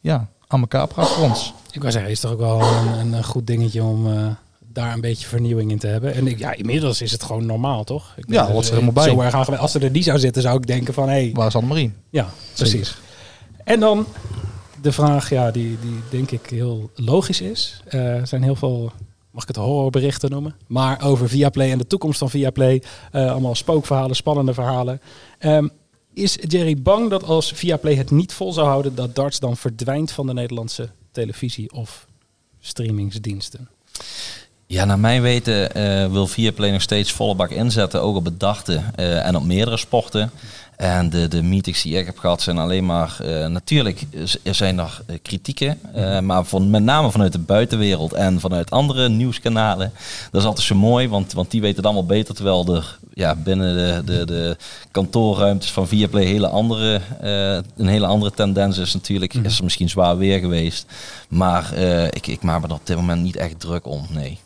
[0.00, 1.52] ja, aan elkaar praat voor ons.
[1.70, 4.26] Ik wou zeggen, is toch ook wel een, een, goed dingetje om eh,
[4.72, 6.14] daar een beetje vernieuwing in te hebben.
[6.14, 8.12] En ik, ja, inmiddels is het gewoon normaal, toch?
[8.16, 9.04] Ik Ja, hoort er helemaal bij.
[9.04, 9.58] Zo erg aan.
[9.58, 11.08] Als er er die zou zitten, zou ik denken van...
[11.08, 11.92] Hey, Waar is Annemarie?
[12.10, 12.96] ja, precies.
[13.64, 14.06] En dan
[14.82, 17.80] de vraag, ja, die, die denk ik heel logisch is.
[17.86, 18.92] Eh, Er zijn heel veel,
[19.30, 20.54] mag ik het horrorberichten noemen?
[20.66, 22.82] Maar over Viaplay en de toekomst van Viaplay.
[23.10, 25.00] Eh, allemaal spookverhalen, spannende verhalen.
[25.38, 25.68] Ehm,
[26.14, 28.94] is Jerry bang dat als Viaplay het niet vol zou houden...
[28.94, 32.06] dat darts dan verdwijnt van de Nederlandse televisie of
[32.60, 33.68] streamingsdiensten?
[34.66, 38.40] Ja, naar mijn weten eh, wil Viaplay nog steeds volle bak inzetten, ook op het
[38.40, 40.30] dachten eh, en op meerdere sporten.
[40.76, 44.02] En de, de meetings die ik heb gehad zijn alleen maar, eh, natuurlijk
[44.42, 48.70] er zijn er eh, kritieken, eh, maar van, met name vanuit de buitenwereld en vanuit
[48.70, 49.92] andere nieuwskanalen.
[50.30, 53.34] Dat is altijd zo mooi, want, want die weten het allemaal beter, terwijl er ja,
[53.34, 54.56] binnen de, de, de
[54.90, 57.00] kantoorruimtes van Viaplay hele andere,
[57.76, 59.34] een hele andere tendens is natuurlijk.
[59.34, 60.86] Is er misschien zwaar weer geweest,
[61.28, 61.74] maar
[62.10, 64.38] ik, ik maak me er op dit moment niet echt druk om, nee.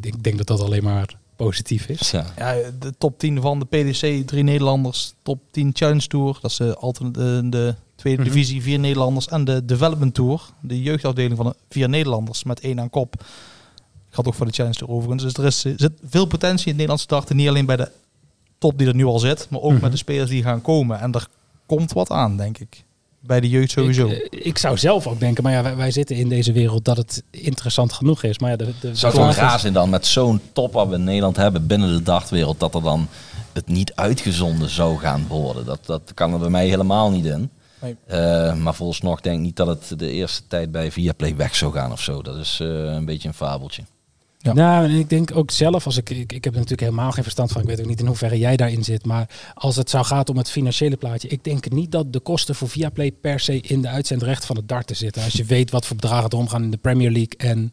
[0.00, 2.10] Ik denk dat dat alleen maar positief is.
[2.10, 2.24] Ja.
[2.36, 5.14] Ja, de top 10 van de PDC, drie Nederlanders.
[5.22, 6.76] Top 10 Challenge Tour, dat is de,
[7.12, 8.30] de, de tweede Mhm.
[8.30, 9.28] divisie, vier Nederlanders.
[9.28, 13.24] En de Development Tour, de jeugdafdeling van de vier Nederlanders met één aan kop.
[14.10, 15.22] Gaat ook voor de Challenge Tour overigens.
[15.22, 17.36] Dus er is, er zit veel potentie in het Nederlandse darten.
[17.36, 17.90] Niet alleen bij de
[18.58, 19.80] top die er nu al zit, maar ook Mhm.
[19.82, 21.00] met de spelers die gaan komen.
[21.00, 21.26] En er
[21.66, 22.84] komt wat aan, denk ik.
[23.26, 24.06] Bij de jeugd sowieso.
[24.06, 26.84] Ik, eh, ik zou zelf ook denken, maar ja, wij, wij zitten in deze wereld
[26.84, 28.38] dat het interessant genoeg is.
[28.38, 31.04] Maar ja, de, de, Zou het raar zijn dan met zo'n top wat we in
[31.04, 33.08] Nederland hebben binnen de dartwereld, dat er dan
[33.52, 35.64] het niet uitgezonden zou gaan worden.
[35.64, 37.50] Dat, dat kan er bij mij helemaal niet in.
[37.80, 37.96] Nee.
[38.06, 41.72] Eh, maar volgens denk ik niet dat het de eerste tijd bij Viaplay weg zou
[41.72, 42.22] gaan of zo.
[42.22, 43.82] Dat is eh, een beetje een fabeltje.
[44.42, 44.52] Ja.
[44.52, 47.22] Nou, en ik denk ook zelf, als ik, ik, ik heb er natuurlijk helemaal geen
[47.22, 47.60] verstand van.
[47.60, 49.04] Ik weet ook niet in hoeverre jij daarin zit.
[49.04, 51.28] Maar als het zou gaan om het financiële plaatje.
[51.28, 54.68] Ik denk niet dat de kosten voor Viaplay per se in de uitzendrecht van het
[54.68, 55.22] darten zitten.
[55.22, 57.72] Als je weet wat voor bedragen er omgaan in de Premier League en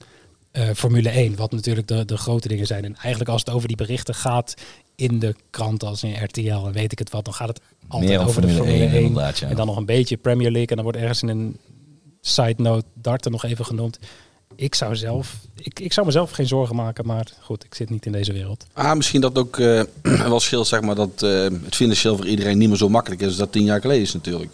[0.52, 1.36] eh, Formule 1.
[1.36, 2.86] Wat natuurlijk de, de grote dingen zijn.
[2.86, 4.54] En eigenlijk als het over die berichten gaat
[4.96, 7.26] in de krant als in RTL en weet ik het wat.
[7.26, 9.06] Dan gaat het altijd Meer over de Formule Formule 1 1.
[9.06, 9.48] inderdaad, ja.
[9.50, 10.70] En dan nog een beetje Premier League.
[10.70, 11.58] En dan wordt ergens in een
[12.22, 14.00] side note darten nog even genoemd.
[14.60, 18.06] Ik zou zelf, ik, ik zou mezelf geen zorgen maken, maar goed, ik zit niet
[18.06, 18.66] in deze wereld.
[18.74, 19.82] Ah, misschien dat ook eh,
[20.28, 23.28] wel scheelt, zeg maar, dat eh, het financieel voor iedereen niet meer zo makkelijk is
[23.28, 24.52] als dat tien jaar geleden is natuurlijk.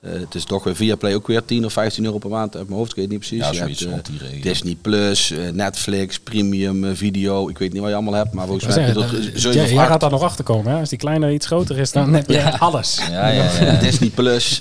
[0.00, 2.56] Eh, het is toch weer via Play ook weer 10 of 15 euro per maand
[2.56, 3.44] uit mijn hoofd, ik weet het niet precies.
[3.44, 4.42] Ja, Je zoiets hebt, eh.
[4.42, 8.74] Disney Plus, eh, Netflix, Premium, video, ik weet niet wat je allemaal hebt, maar volgens
[8.74, 9.88] mij heb je zeggen, tot 7 jij, of jij 8.
[9.90, 10.72] gaat daar nog achter komen.
[10.72, 10.78] Hè?
[10.78, 13.00] Als die kleine iets groter is, dan heb je alles.
[13.10, 13.72] Ja, ja, ja.
[13.86, 14.58] Disney Plus.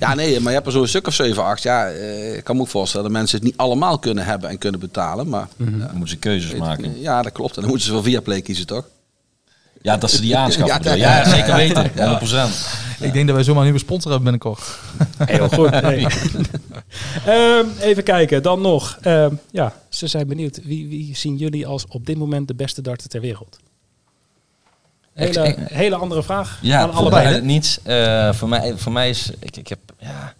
[0.00, 1.62] ja, nee, maar je hebt er zo'n stuk of 7, 8.
[1.62, 4.58] Ja, eh, ik kan me ook voorstellen dat mensen het niet allemaal kunnen hebben en
[4.58, 5.28] kunnen betalen.
[5.28, 7.00] Maar Dan moeten ze keuzes maken.
[7.00, 7.54] ja, dat klopt.
[7.54, 8.84] En dan moeten ze wel via Play kiezen, toch?
[9.82, 10.74] Ja, dat ze die aanschaffen.
[10.74, 10.98] Ja, bedoel je.
[10.98, 11.56] ja, ja, ja, zeker ja.
[11.56, 12.48] weten.
[13.00, 13.02] 100%.
[13.02, 14.78] Ik denk dat wij zomaar een nieuwe sponsor hebben binnenkort.
[15.18, 15.70] Heel goed.
[15.80, 16.06] Hey.
[17.26, 18.98] Ehm, even kijken, dan nog.
[19.00, 20.60] Ehm, ja, ze zijn benieuwd.
[20.62, 23.58] Wie, wie zien jullie als op dit moment de beste darter ter wereld?
[25.14, 27.30] Hele, hele andere vraag Ja, aan allebei.
[27.30, 27.80] mij niet.
[27.82, 29.30] Eh, voor, mij, voor mij is...
[29.38, 30.34] Ik, ik heb ja,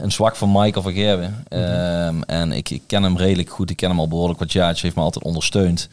[0.00, 1.44] een zwak voor Michael van Gerwen.
[1.48, 3.70] Ehm, en ik, ik ken hem redelijk goed.
[3.70, 4.82] Ik ken hem al behoorlijk wat jaartjes.
[4.82, 5.88] heeft me altijd ondersteund.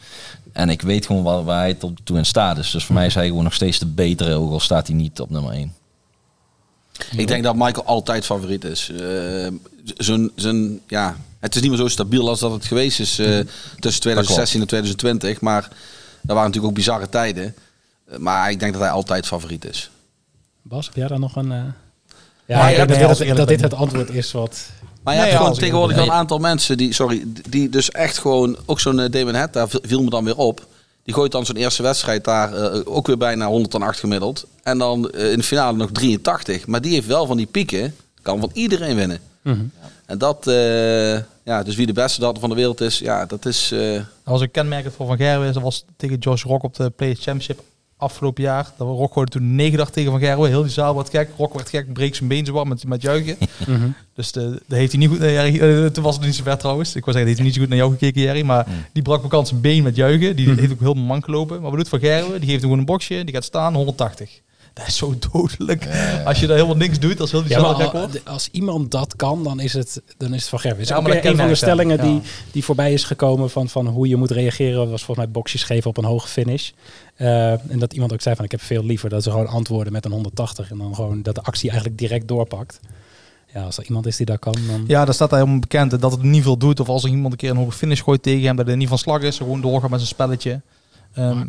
[0.52, 2.70] En ik weet gewoon waar, waar hij tot toe in staat is.
[2.70, 4.34] Dus voor mij is hij gewoon nog steeds de betere.
[4.34, 5.72] Ook al staat hij niet op nummer 1.
[7.16, 8.90] Ik denk dat Michael altijd favoriet is.
[8.90, 9.48] Eh,
[9.96, 13.38] zijn, zijn, ja, het is niet meer zo stabiel als dat het geweest is eh,
[13.78, 15.40] tussen 2016 en 2020.
[15.40, 17.54] Maar dat waren natuurlijk ook bizarre tijden.
[18.04, 19.90] Eh, maar ik denk dat hij altijd favoriet is.
[20.62, 21.72] Bas, heb jij daar nog een...
[22.56, 24.60] Maar Ja, het dat, dat dit het antwoord is wat...
[25.02, 27.68] Maar je Nee, hebt ja, gewoon ik- tegenwoordig wel een aantal mensen die, sorry, die
[27.68, 30.66] dus echt gewoon, ook zo'n eh, Damon Hetta viel me dan weer op.
[31.02, 34.46] Die gooit dan zo'n eerste wedstrijd daar eh, ook weer bijna 108 gemiddeld.
[34.62, 36.66] En dan eh, in de finale nog 83.
[36.66, 39.18] Maar die heeft wel van die pieken, kan van iedereen winnen.
[39.42, 39.64] Mhm.
[40.06, 41.12] En dat, eh,
[41.44, 43.72] ja, dus wie de beste data van de wereld is, ja, dat is...
[43.72, 45.52] eh, Dat was een kenmerkend voor Van Gerwen.
[45.52, 47.60] Dat was tegen Josh Rock op de Players Championship
[47.98, 48.72] afgelopen jaar.
[48.76, 50.48] Dat we Rock gooide toen 9 dag tegen Van Gerwen.
[50.48, 51.30] Heel die zaal werd gek.
[51.36, 53.36] Rock werd gek, breekt zijn been zo wat met, met juichen.
[53.66, 53.88] Mhm.
[54.14, 55.18] Dus de, de heeft hij niet goed...
[55.18, 56.88] naar Jerry, eh, toen was het niet zo ver trouwens.
[56.94, 58.42] Ik wou zeggen, heeft hij niet zo goed naar jou gekeken, Jerry.
[58.42, 60.36] Maar die brak bekend zijn been met juichen.
[60.36, 61.60] Die heeft ook heel mank gelopen.
[61.60, 62.40] Maar wat doet Van Gerwen?
[62.40, 63.24] Die geeft hem gewoon een boxje.
[63.24, 64.40] Die gaat staan, 180.
[64.78, 65.88] Dat is zo dodelijk.
[66.24, 69.42] Als je daar helemaal niks doet, als heel die Ja, al- als iemand dat kan,
[69.44, 70.80] dan is het, dan is het van Gerwen.
[70.80, 72.20] Is Ja, maar een van de stellingen die, Ja.
[72.52, 74.90] die voorbij is gekomen van, van hoe je moet reageren.
[74.90, 76.70] was volgens mij boxjes geven op een hoge finish.
[77.16, 79.92] Eh, en dat iemand ook zei van ik heb veel liever dat ze gewoon antwoorden
[79.92, 80.70] met een 180.
[80.70, 82.80] En dan gewoon dat de actie eigenlijk direct doorpakt.
[83.54, 84.84] Ja, als er iemand is die dat kan, dan...
[84.86, 86.80] Ja, daar staat hij helemaal bekend dat het niet veel doet.
[86.80, 88.88] Of als er iemand een keer een hoge finish gooit tegen hem, dat hij niet
[88.88, 89.36] van slag is.
[89.36, 90.60] Gewoon doorgaan met zijn spelletje.
[91.12, 91.46] Ehm,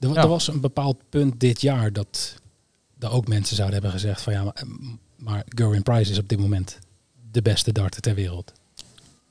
[0.00, 0.22] Er, Ja.
[0.22, 2.34] er was een bepaald punt dit jaar dat
[3.10, 4.62] ook mensen zouden hebben gezegd van ja, maar,
[5.16, 6.78] maar Gerwin Price is op dit moment
[7.30, 8.52] de beste darter ter wereld.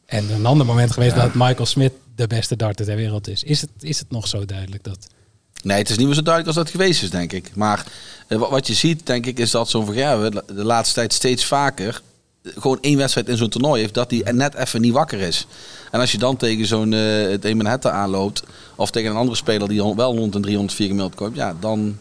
[0.05, 3.43] En een ander moment geweest dat Michael Smith de beste darter ter wereld is.
[3.43, 5.07] Is het, is het nog zo duidelijk dat...
[5.63, 7.55] Nee, het is niet meer zo duidelijk als dat geweest is, denk ik.
[7.55, 7.85] Maar
[8.27, 11.45] eh, wat, je ziet, denk ik, is dat zo'n Van Gerwen de laatste tijd steeds
[11.45, 12.01] vaker
[12.41, 15.47] eh, gewoon één wedstrijd in zo'n toernooi heeft, dat hij net even niet wakker is.
[15.91, 18.43] En als je dan tegen zo'n uh, het Emenhette aanloopt,
[18.75, 21.99] of tegen een andere speler die wel rond een 304 gemiddeld komt, ja, dan.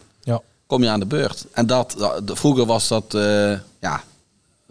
[0.66, 1.46] Kom je aan de beurt.
[1.52, 1.94] En dat,
[2.24, 4.02] dat- vroeger was dat, eh, ja,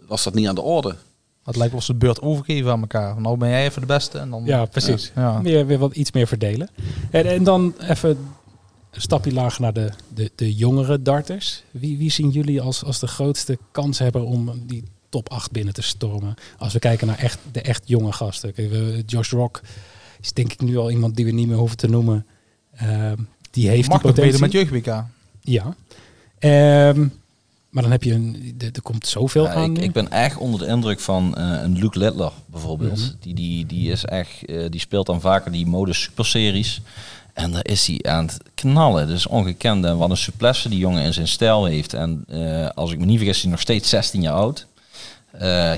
[0.06, 0.96] was dat niet aan de orde.
[1.44, 3.20] Het lijkt wel ze de beurt overgeven aan elkaar.
[3.20, 4.44] Nou ben jij even de beste en dan...
[4.44, 5.12] Ja, precies.
[5.14, 5.40] Ja.
[5.40, 6.70] Meer, weer wat, iets meer verdelen.
[7.10, 8.10] En, en dan even
[8.90, 11.62] een stapje lager naar de, de, de jongere darters.
[11.70, 15.74] Wie, wie zien jullie als, als de grootste kans hebben om die top 8 binnen
[15.74, 16.34] te stormen?
[16.58, 18.52] Als we kijken naar echt, de echt jonge gasten.
[19.06, 19.60] Josh Rock
[20.20, 22.26] is denk ik nu al iemand die we niet meer hoeven te noemen.
[22.74, 23.16] Ehm,
[23.50, 24.40] die heeft Mag die potentie.
[24.40, 25.04] met jeugd-WK.
[25.42, 25.74] Ja.
[26.38, 27.06] Ehm,
[27.72, 28.54] maar dan heb je een...
[28.58, 31.78] Er, komt zoveel Ja, aan ik, ik ben echt onder de indruk van eh, een
[31.78, 32.98] Luke Littler bijvoorbeeld.
[32.98, 33.10] Mhm.
[33.20, 36.80] die, die, die is echt, eh, die speelt dan vaker die mode superseries.
[37.32, 39.08] En daar is hij aan het knallen.
[39.08, 39.84] Dat is ongekend.
[39.84, 41.94] En wat een souplesse die jongen in zijn stijl heeft.
[41.94, 44.66] En eh, als ik me niet vergis, is hij nog steeds 16 jaar oud.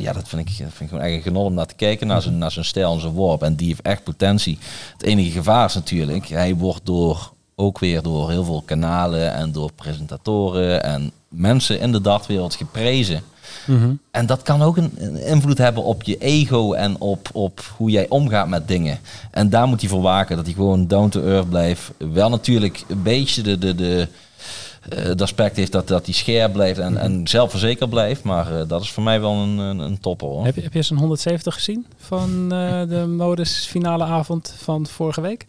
[0.01, 2.23] Ja, dat vind ik, vind ik gewoon echt een genot om naar te kijken, naar
[2.23, 3.43] zijn, naar zijn stijl en zijn worp.
[3.43, 4.59] En die heeft echt potentie.
[4.93, 9.53] Het enige gevaar is natuurlijk, hij wordt door, ook weer door heel veel kanalen en
[9.53, 13.23] door presentatoren en mensen in de dartwereld geprezen.
[13.67, 13.95] Mhm.
[14.11, 17.91] En dat kan ook een, een invloed hebben op je ego en op, op hoe
[17.91, 18.99] jij omgaat met dingen.
[19.31, 21.91] En daar moet hij voor waken, dat hij gewoon down to earth blijft.
[21.99, 24.09] Wel natuurlijk een beetje de, de, de,
[24.89, 28.23] eh, het aspect heeft dat, dat hij scherp blijft en, en zelfverzekerd blijft.
[28.23, 30.45] Maar eh, dat is voor mij wel een, een, een topper hoor.
[30.45, 35.21] Heb je, heb je zijn 170 gezien van eh, de modus finale avond van vorige
[35.21, 35.47] week?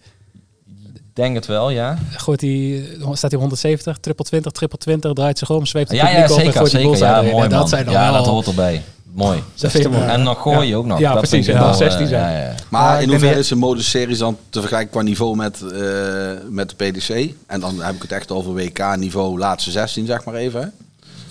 [1.16, 1.98] Denk het wel, ja.
[2.12, 6.10] Gooit hij, staat hij 170, triple 20, triple 20, draait zich om, zweept het Ja,
[6.10, 6.98] ja, publiek op en zeker, zeker.
[6.98, 7.32] Ja, erin.
[7.32, 7.60] mooi En man.
[7.60, 8.14] dat zijn dan ja, wel...
[8.24, 8.82] dat hoort erbij.
[9.14, 9.44] Mooi.
[9.56, 10.04] Dat mooi.
[10.04, 10.76] En dan gooi je Ja.
[10.76, 11.00] ook nog.
[11.00, 12.34] Ja, Dat precies, wel, 16 eh, zijn.
[12.34, 12.54] ja, ja.
[12.70, 16.76] Maar in hoeverre is de modeseries dan te vergelijken qua niveau met, eh, met de
[16.76, 17.34] PDC?
[17.48, 20.74] En dan heb ik het echt over WK-niveau laatste 16, zeg maar even.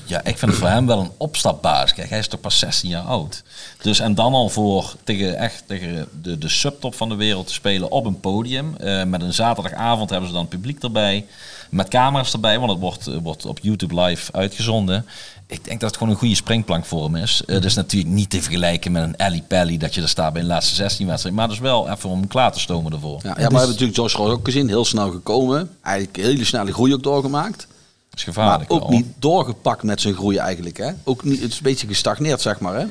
[0.06, 1.94] Ja, ik vind het voor hem wel een opstapbaas.
[1.94, 3.42] Kijk, hij is toch pas 16 jaar oud.
[3.82, 7.52] Dus en dan al voor tegen, echt tegen de, de subtop van de wereld te
[7.52, 8.76] spelen op een podium.
[8.76, 11.26] Eh, met een zaterdagavond hebben ze dan publiek erbij.
[11.70, 15.06] Met camera's erbij, want het wordt, eh, wordt op YouTube live uitgezonden.
[15.46, 17.42] Ik denk dat het gewoon een goede springplank voor hem is.
[17.46, 20.42] Het is natuurlijk niet te vergelijken met een Ellie Pelly dat je er staat bij
[20.42, 21.40] de laatste 16 wedstrijden.
[21.40, 23.20] Maar dat is wel even om hem klaar te stomen ervoor.
[23.22, 25.70] Ja, ja, maar we hebben natuurlijk Josh Ross ook gezien, heel snel gekomen.
[25.82, 27.66] Eigenlijk een hele snelle groei ook doorgemaakt.
[28.14, 28.98] Dat is Maar gevaarlijk ook wel.
[28.98, 30.76] niet doorgepakt met zijn groei eigenlijk.
[30.76, 30.92] Hè?
[31.04, 32.74] Ook niet, het is een beetje gestagneerd, zeg maar.
[32.74, 32.86] Hè?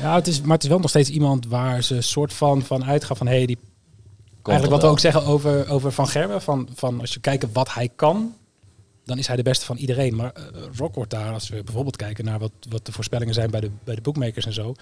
[0.00, 2.84] Ja, het is, maar het is wel nog steeds iemand waar ze soort van, van
[2.84, 3.26] uitgaan van...
[3.26, 3.58] Hey, die,
[4.42, 6.42] eigenlijk wat we ook zeggen over, over Van Gerwen.
[6.42, 8.34] Van, van als je kijkt wat hij kan,
[9.04, 10.16] dan is hij de beste van iedereen.
[10.16, 10.44] Maar eh,
[10.76, 13.70] Rock wordt daar, als we bijvoorbeeld kijken naar wat, wat de voorspellingen zijn bij de,
[13.84, 14.74] bij de bookmakers en zo...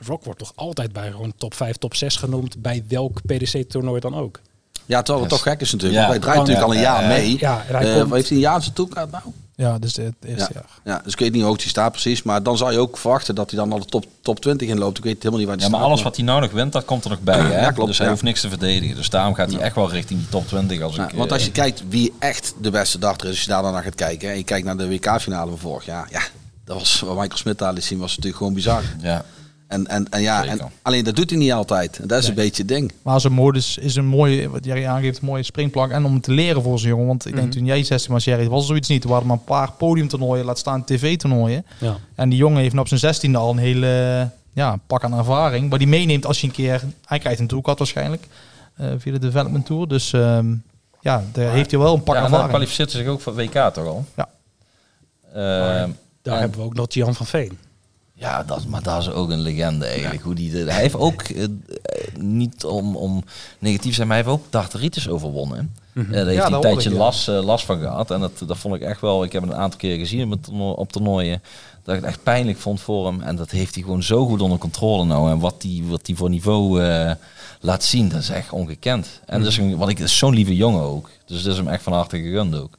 [0.00, 4.14] Rock wordt toch altijd bij gewoon top 5, top 6 genoemd bij welk PDC-toernooi dan
[4.14, 4.40] ook.
[4.86, 5.42] Ja, terwijl het Yes.
[5.42, 6.00] toch gek is natuurlijk.
[6.02, 6.08] Ja.
[6.08, 7.36] want hij draait Ja, natuurlijk al een jaar ja, mee.
[7.38, 9.22] ja, hij Eh, komt- heeft hij een jaar zijn toekomst nou?
[9.54, 10.60] Ja, dus het eerste Ja.
[10.60, 10.94] jaar.
[10.96, 12.22] Ja, dus ik weet niet hoe hoog hij staat precies.
[12.22, 14.98] Maar dan zou je ook verwachten dat hij dan al de top, top 20 inloopt.
[14.98, 15.90] Ik weet helemaal niet waar hij Ja, maar staat.
[15.92, 17.38] alles wat hij nou nog wint, dat komt er nog bij.
[17.52, 17.60] Hè?
[17.60, 18.12] Ja, klopt, dus hij ja.
[18.12, 18.96] hoeft niks te verdedigen.
[18.96, 20.80] Dus daarom gaat hij echt wel richting die top 20.
[20.80, 23.42] Als Ja, ik, want eh, als je kijkt wie echt de beste darter is, als
[23.44, 24.30] je daar dan naar gaat kijken.
[24.30, 26.08] En je kijkt naar de WK-finale van vorig jaar.
[26.10, 26.20] Ja,
[26.64, 28.82] dat was wat Michael Smit daar liet zien, was natuurlijk gewoon bizar.
[29.00, 29.24] ja.
[29.68, 31.98] En, en, en ja, en, alleen dat doet hij niet altijd.
[31.98, 32.36] En dat is Nee.
[32.36, 32.92] een beetje het ding.
[33.02, 35.92] Maar zijn modus is een mooie, wat Jerry aangeeft, een mooie springplank.
[35.92, 37.06] En om het te leren voor zijn jongen.
[37.06, 37.56] Want ik denk Mhm.
[37.56, 39.04] toen jij 16 was, Jerry, was er zoiets niet.
[39.04, 41.66] Er waren maar een paar podiumtoernooien, laat staan tv-toernooien.
[41.80, 41.96] Ja.
[42.14, 45.68] En die jongen heeft nou op zijn 16e al een hele ja, pak aan ervaring.
[45.70, 46.82] Maar die meeneemt als je een keer...
[47.04, 48.26] Hij krijgt een toolcard waarschijnlijk.
[48.76, 49.88] eh, via de Development Tour.
[49.88, 50.54] Dus ehm,
[51.00, 52.48] ja, daar heeft hij wel een pak ja, en ervaring.
[52.50, 54.04] kwalificeert hij zich ook voor WK toch al?
[54.16, 54.28] Ja.
[55.32, 55.90] Ehm,
[56.22, 57.58] Daar en- hebben we ook nog Jan van Veen.
[58.20, 60.22] Ja, dat, maar dat is ook een legende eigenlijk.
[60.22, 61.48] Hoe die, de- hij heeft ook, eh, eh,
[62.20, 63.24] niet om, om
[63.58, 65.74] negatief te zijn, maar hij heeft ook darteritis overwonnen.
[65.92, 66.06] Mhm.
[66.06, 67.02] Eh, daar heeft Ja, hij een tijdje ik, ja.
[67.02, 68.10] last, last van gehad.
[68.10, 70.42] En dat, dat vond ik echt wel, ik heb het een aantal keer gezien op,
[70.42, 71.42] toerno- op toernooien,
[71.82, 73.20] dat ik het echt pijnlijk vond voor hem.
[73.20, 75.30] En dat heeft hij gewoon zo goed onder controle nou.
[75.30, 76.80] En wat hij wat die voor niveau
[77.60, 79.20] laat zien, dat is echt ongekend.
[79.26, 81.10] En is, een, wat ik, is zo'n lieve jongen ook.
[81.26, 82.77] Dus dat is hem echt van harte gegund ook.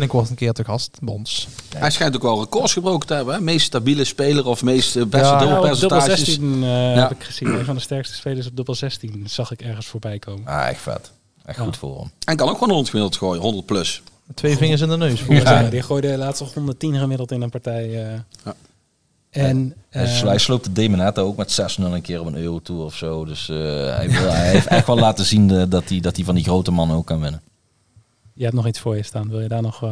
[0.00, 1.48] Binnenkort een keer te gast bij ons.
[1.76, 3.34] Hij schijnt ook wel records gebroken te hebben.
[3.34, 3.40] Hè?
[3.40, 6.06] Meest stabiele speler of meest eh, beste Ja, Ja, dubbelpercentages.
[6.24, 6.74] 16 eh, Ja.
[7.00, 7.48] heb ik gezien.
[7.48, 10.46] Een van de sterkste spelers op dubbel 16 zag ik ergens voorbij komen.
[10.46, 11.10] Ah, echt vet.
[11.44, 11.64] Echt Ja.
[11.64, 12.10] goed voor hem.
[12.24, 14.02] En kan ook gewoon 100 gemiddeld gooien, 100 plus.
[14.34, 15.22] Twee vingers in de neus.
[15.28, 15.62] Ja.
[15.62, 17.84] Die gooide laatst nog 110 gemiddeld in een partij.
[18.04, 18.12] eh.
[18.44, 18.54] Ja.
[19.30, 22.36] En Hij eh, s- hij sloot de Demonette ook met 6-0 een keer op een
[22.36, 23.24] Euro Tour of zo.
[23.24, 23.56] Dus eh,
[23.96, 26.70] hij, wil, hij heeft echt wel laten zien dat hij dat hij van die grote
[26.70, 27.40] mannen ook kan winnen.
[28.36, 29.28] Je hebt nog iets voor je staan.
[29.28, 29.82] Wil je daar nog...
[29.82, 29.90] eh,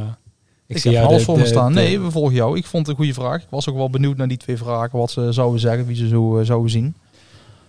[0.66, 1.72] Ik, zie heb jou alles voor me staan.
[1.72, 2.56] Nee, we volgen jou.
[2.56, 3.42] Ik vond het een goede vraag.
[3.42, 4.98] Ik was ook wel benieuwd naar die twee vragen.
[4.98, 6.94] Wat ze zouden zeggen, wie ze zo eh, zouden zien.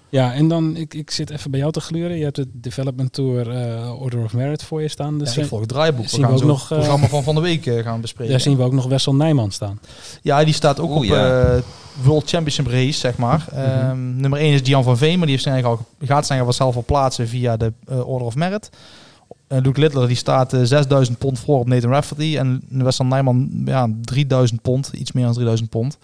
[0.10, 2.18] Ja, en dan, ik, ik zit even bij jou te gluren.
[2.18, 5.18] Je hebt de Development Tour eh, Order of Merit voor je staan.
[5.20, 6.04] Dus Ja, ik volg het draaiboek.
[6.04, 8.32] We zien we gaan ook nog, het programma van van de week gaan bespreken.
[8.32, 9.80] daar zien we ook nog Wessel Nijman staan.
[10.22, 11.42] Ja, die staat ook Oeh, op ja.
[11.56, 11.62] eh,
[12.04, 13.46] World Championship Race, zeg maar.
[13.52, 16.40] Ehm, nummer 1 is Jan van Veen, maar die heeft zijn eigen al, gaat zijn
[16.40, 18.70] eigen zelf al plaatsen via de Order of Merit.
[19.48, 22.38] Eh, Luke Littler die staat eh, 6000 pond voor op Nathan Rafferty.
[22.38, 25.98] En Weston Nijman ja, 3000 pond, iets meer dan 3000 pond.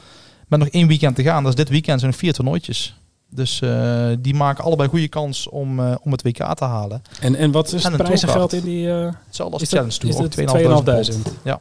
[0.47, 1.43] Met nog één weekend te gaan.
[1.43, 2.95] Dat is dit weekend zijn er vier toernooitjes.
[3.29, 7.01] Dus eh, die maken allebei goede kans om, eh, om het WK te halen.
[7.21, 8.91] En, en wat is En het prijzengeld in die...
[8.91, 10.09] eh, Hetzelfde als Challenge Tour.
[10.13, 11.43] is ook dat 2500 2.500?
[11.43, 11.59] Ja.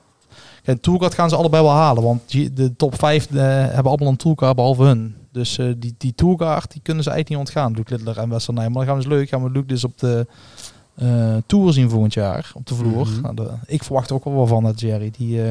[0.64, 2.02] En Tourcard gaan ze allebei wel halen.
[2.02, 5.14] Want die- de top 5 hebben allemaal een Tourcard behalve hun.
[5.32, 7.72] Dus eh, die, die Tourcard die kunnen ze eigenlijk niet ontgaan.
[7.74, 8.64] Luke Littler en Westernij.
[8.68, 9.28] Maar dan gaan we dus leuk.
[9.28, 10.34] Gaan we Luke dus op de eh,
[11.46, 12.50] Tour zien volgend jaar.
[12.54, 13.06] Op de vloer.
[13.06, 13.20] Mhm.
[13.20, 15.10] nou, de- ik verwacht er ook wel wat van dat Jerry.
[15.18, 15.50] Die eh,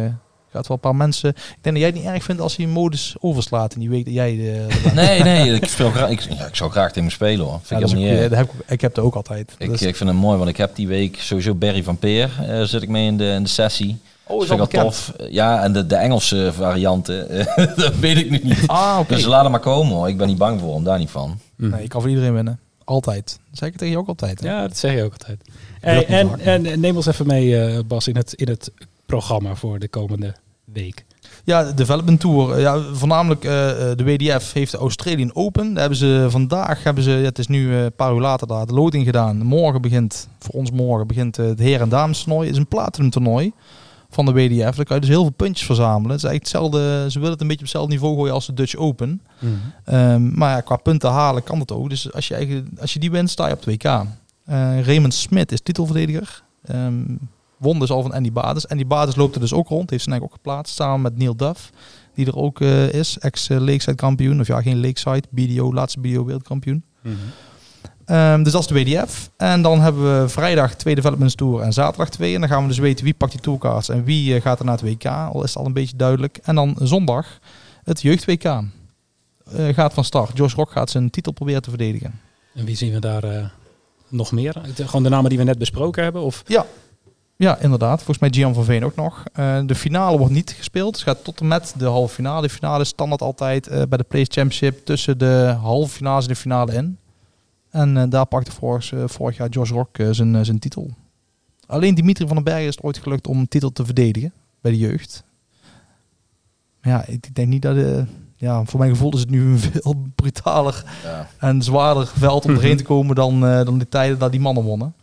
[0.52, 1.30] gaat wel een paar mensen...
[1.30, 3.74] Ik denk dat jij het niet erg vindt als hij modus overslaat.
[3.74, 4.36] In die week dat jij...
[4.38, 7.60] De, Nee, nee, ik, speel graag, ik, ja, ik zou graag tegen hem spelen hoor.
[7.64, 9.56] Vind ja, ik is niet eh, dat heb ik, ik heb het ook altijd.
[9.58, 12.30] ik, Dus- ik vind het mooi, want ik heb die week sowieso Barry van Peer
[12.48, 13.98] eh, zit ik mee in de, in de sessie.
[14.28, 15.14] oh, Dat vind ik tof.
[15.30, 18.64] Ja, en de, de Engelse varianten, eh, dat weet ik nu niet.
[18.68, 19.14] Ah, oké.
[19.16, 20.08] Dus laat hem maar komen hoor.
[20.08, 21.40] Ik ben niet bang voor hem, daar niet van.
[21.56, 22.60] Nee, ik kan voor iedereen winnen.
[22.90, 23.40] Altijd.
[23.50, 24.40] Dat zeg ik tegen je ook altijd.
[24.40, 24.48] hè?
[24.48, 25.42] ja, dat zeg je ook altijd.
[25.80, 28.72] Hey, niet en, en neem ons even mee, eh, Bas, in het, in het
[29.06, 30.36] programma voor de komende
[30.66, 31.06] week.
[31.44, 32.54] Ja, de Development Tour.
[32.54, 35.70] Eh, Ja, voornamelijk eh, eh, de WDF heeft de Australian Open.
[35.70, 38.48] Daar hebben ze vandaag, hebben ze, ja, het is nu eh, een paar uur later
[38.48, 39.38] daar, de loting gedaan.
[39.38, 42.46] Morgen begint, voor ons morgen, begint eh, het heren- en dames toernooi.
[42.48, 43.52] Het is een platinum toernooi
[44.10, 44.76] van de WDF.
[44.76, 46.12] Daar kan je dus heel veel puntjes verzamelen.
[46.12, 48.54] Het is eigenlijk hetzelfde, ze willen het een beetje op hetzelfde niveau gooien als de
[48.54, 49.22] Dutch Open.
[49.84, 51.90] Ehm, maar ja, qua punten halen kan dat ook.
[51.90, 53.84] Dus als je, eigen, als je die wint, sta je op 2K.
[53.84, 54.06] Eh,
[54.86, 56.44] Raymond Smit is titelverdediger.
[56.66, 57.04] Ehm
[57.60, 58.68] won dus al van Andy Bades.
[58.68, 59.90] Andy Bades loopt er dus ook rond.
[59.90, 60.76] Heeft zijn ook geplaatst.
[60.76, 61.72] Samen met Neil Duff.
[62.14, 63.18] Die er ook eh, is.
[63.18, 64.40] Ex-Lakeside kampioen.
[64.40, 65.24] Of ja, geen Lakeside.
[65.30, 66.84] BDO, laatste BDO wereldkampioen.
[68.10, 69.30] Ehm, dus dat is de WDF.
[69.38, 72.34] En dan hebben we vrijdag twee Developments Tour en zaterdag twee.
[72.34, 74.66] En dan gaan we dus weten wie pakt die tourcards en wie eh, gaat er
[74.66, 75.06] naar het WK.
[75.06, 76.40] Al is het al een beetje duidelijk.
[76.44, 77.40] En dan zondag
[77.84, 78.44] het jeugd WK.
[78.44, 78.64] Eh,
[79.74, 80.38] gaat van start.
[80.38, 82.20] Josh Rock gaat zijn titel proberen te verdedigen.
[82.54, 83.46] En wie zien we daar eh,
[84.08, 84.62] nog meer?
[84.76, 86.22] Gewoon de namen die we net besproken hebben?
[86.22, 86.66] Of Ja.
[87.36, 87.98] Ja, inderdaad.
[87.98, 89.24] Volgens mij Gian van Veen ook nog.
[89.66, 90.96] De finale wordt niet gespeeld.
[90.96, 92.42] Het gaat tot en met de halve finale.
[92.42, 96.40] De finale is standaard altijd bij de Place Championship tussen de halve finales en de
[96.40, 96.98] finale in.
[97.70, 100.90] En eh, daar pakte vorig, eh, vorig jaar Josh Rock eh, zijn, zijn titel.
[101.68, 104.72] Alleen Dimitri van den Bergen is het ooit gelukt om een titel te verdedigen bij
[104.72, 105.24] de jeugd.
[106.82, 107.78] Maar ja, ik denk niet dat...
[107.78, 108.02] eh,
[108.36, 111.28] ja, voor mijn gevoel is het nu een veel brutaler Ja.
[111.38, 114.64] en zwaarder veld om erheen te komen dan, eh, dan de tijden dat die mannen
[114.64, 114.94] wonnen.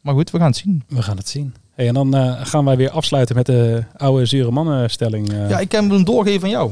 [0.00, 0.82] Maar goed, we gaan het zien.
[0.88, 1.54] we gaan het zien.
[1.74, 5.32] Hey, en dan eh, gaan wij weer afsluiten met de oude zure mannenstelling.
[5.32, 5.48] eh.
[5.50, 6.70] Ja, ik kan hem doorgeven aan jou.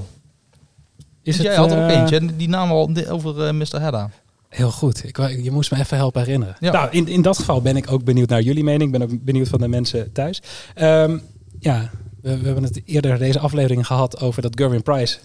[1.23, 2.17] is Dus jij had er ook eentje.
[2.19, 3.81] En die naam al over Mr.
[3.81, 4.11] Hedda.
[4.49, 5.05] Heel goed.
[5.05, 6.57] Ik, je moest me even helpen herinneren.
[6.61, 6.73] Ja.
[6.73, 8.95] Nou, in, in dat geval ben ik ook benieuwd naar jullie mening.
[8.95, 10.43] Ik ben ook benieuwd van de mensen thuis.
[10.75, 11.19] Ehm,
[11.59, 11.91] ja,
[12.21, 15.19] we, we hebben het eerder deze aflevering gehad over dat Gerwin Price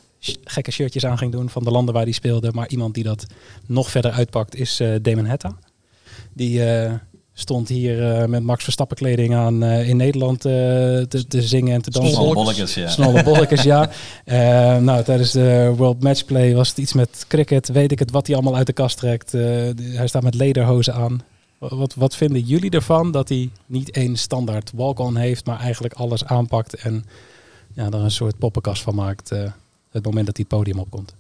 [0.43, 2.51] gekke shirtjes aan ging doen van de landen waar hij speelde.
[2.53, 3.25] Maar iemand die dat
[3.65, 5.57] nog verder uitpakt is eh, Damon Hetta.
[6.33, 6.93] Die eh,
[7.33, 11.73] stond hier eh, met Max Verstappen kleding aan eh, in Nederland eh, te, te zingen
[11.73, 12.13] en te dansen.
[12.13, 12.87] Snolle bolletjes, ja.
[12.87, 13.89] Snolle bolletjes, ja.
[14.79, 17.67] Nou, tijdens de World Matchplay was het iets met cricket.
[17.67, 19.31] Weet ik het wat hij allemaal uit de kast trekt.
[19.31, 21.21] Hij staat met lederhozen aan.
[21.57, 26.25] Wat, wat vinden jullie ervan dat hij niet één standaard walk-on heeft, maar eigenlijk alles
[26.25, 27.05] aanpakt en
[27.73, 29.29] ja, er een soort poppenkast van maakt
[29.91, 31.13] het moment dat hij het podium opkomt?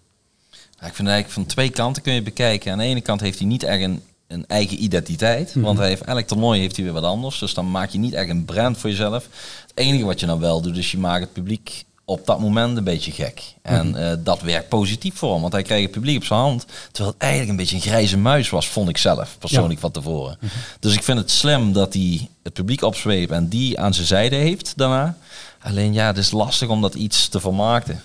[0.51, 2.71] Ja, ik vind eigenlijk van twee kanten kun je bekijken.
[2.71, 5.55] Aan de ene kant heeft hij niet echt een, een eigen identiteit.
[5.55, 5.65] Mhm.
[5.65, 7.39] Want hij heeft, elk toernooi heeft hij weer wat anders.
[7.39, 9.27] Dus dan maak je niet echt een brand voor jezelf.
[9.61, 12.77] Het enige wat je nou wel doet, is je maakt het publiek op dat moment
[12.77, 13.53] een beetje gek.
[13.61, 15.41] En eh, dat werkt positief voor hem.
[15.41, 16.65] Want hij kreeg het publiek op zijn hand.
[16.91, 20.39] Terwijl het eigenlijk een beetje een grijze muis was, vond ik zelf persoonlijk van tevoren.
[20.79, 24.35] Dus ik vind het slim dat hij het publiek opzweept en die aan zijn zijde
[24.35, 25.17] heeft daarna.
[25.59, 28.03] Alleen ja, het is lastig om dat iets te vermarkten.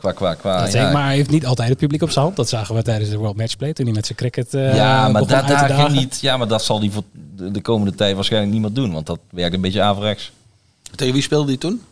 [0.00, 0.56] Qua, qua, qua.
[0.56, 2.36] Dat ja, zeg, maar hij heeft niet altijd het publiek op zijn hand.
[2.36, 5.26] Dat zagen we tijdens de World Matchplay toen hij met zijn cricket eh ja, maar
[5.26, 7.02] dat, daar ging niet, ja, maar dat zal hij voor
[7.36, 8.92] de, de komende tijd waarschijnlijk niet meer doen.
[8.92, 10.32] Want dat werkt een beetje averechts.
[10.94, 11.82] Tegen wie speelde hij toen?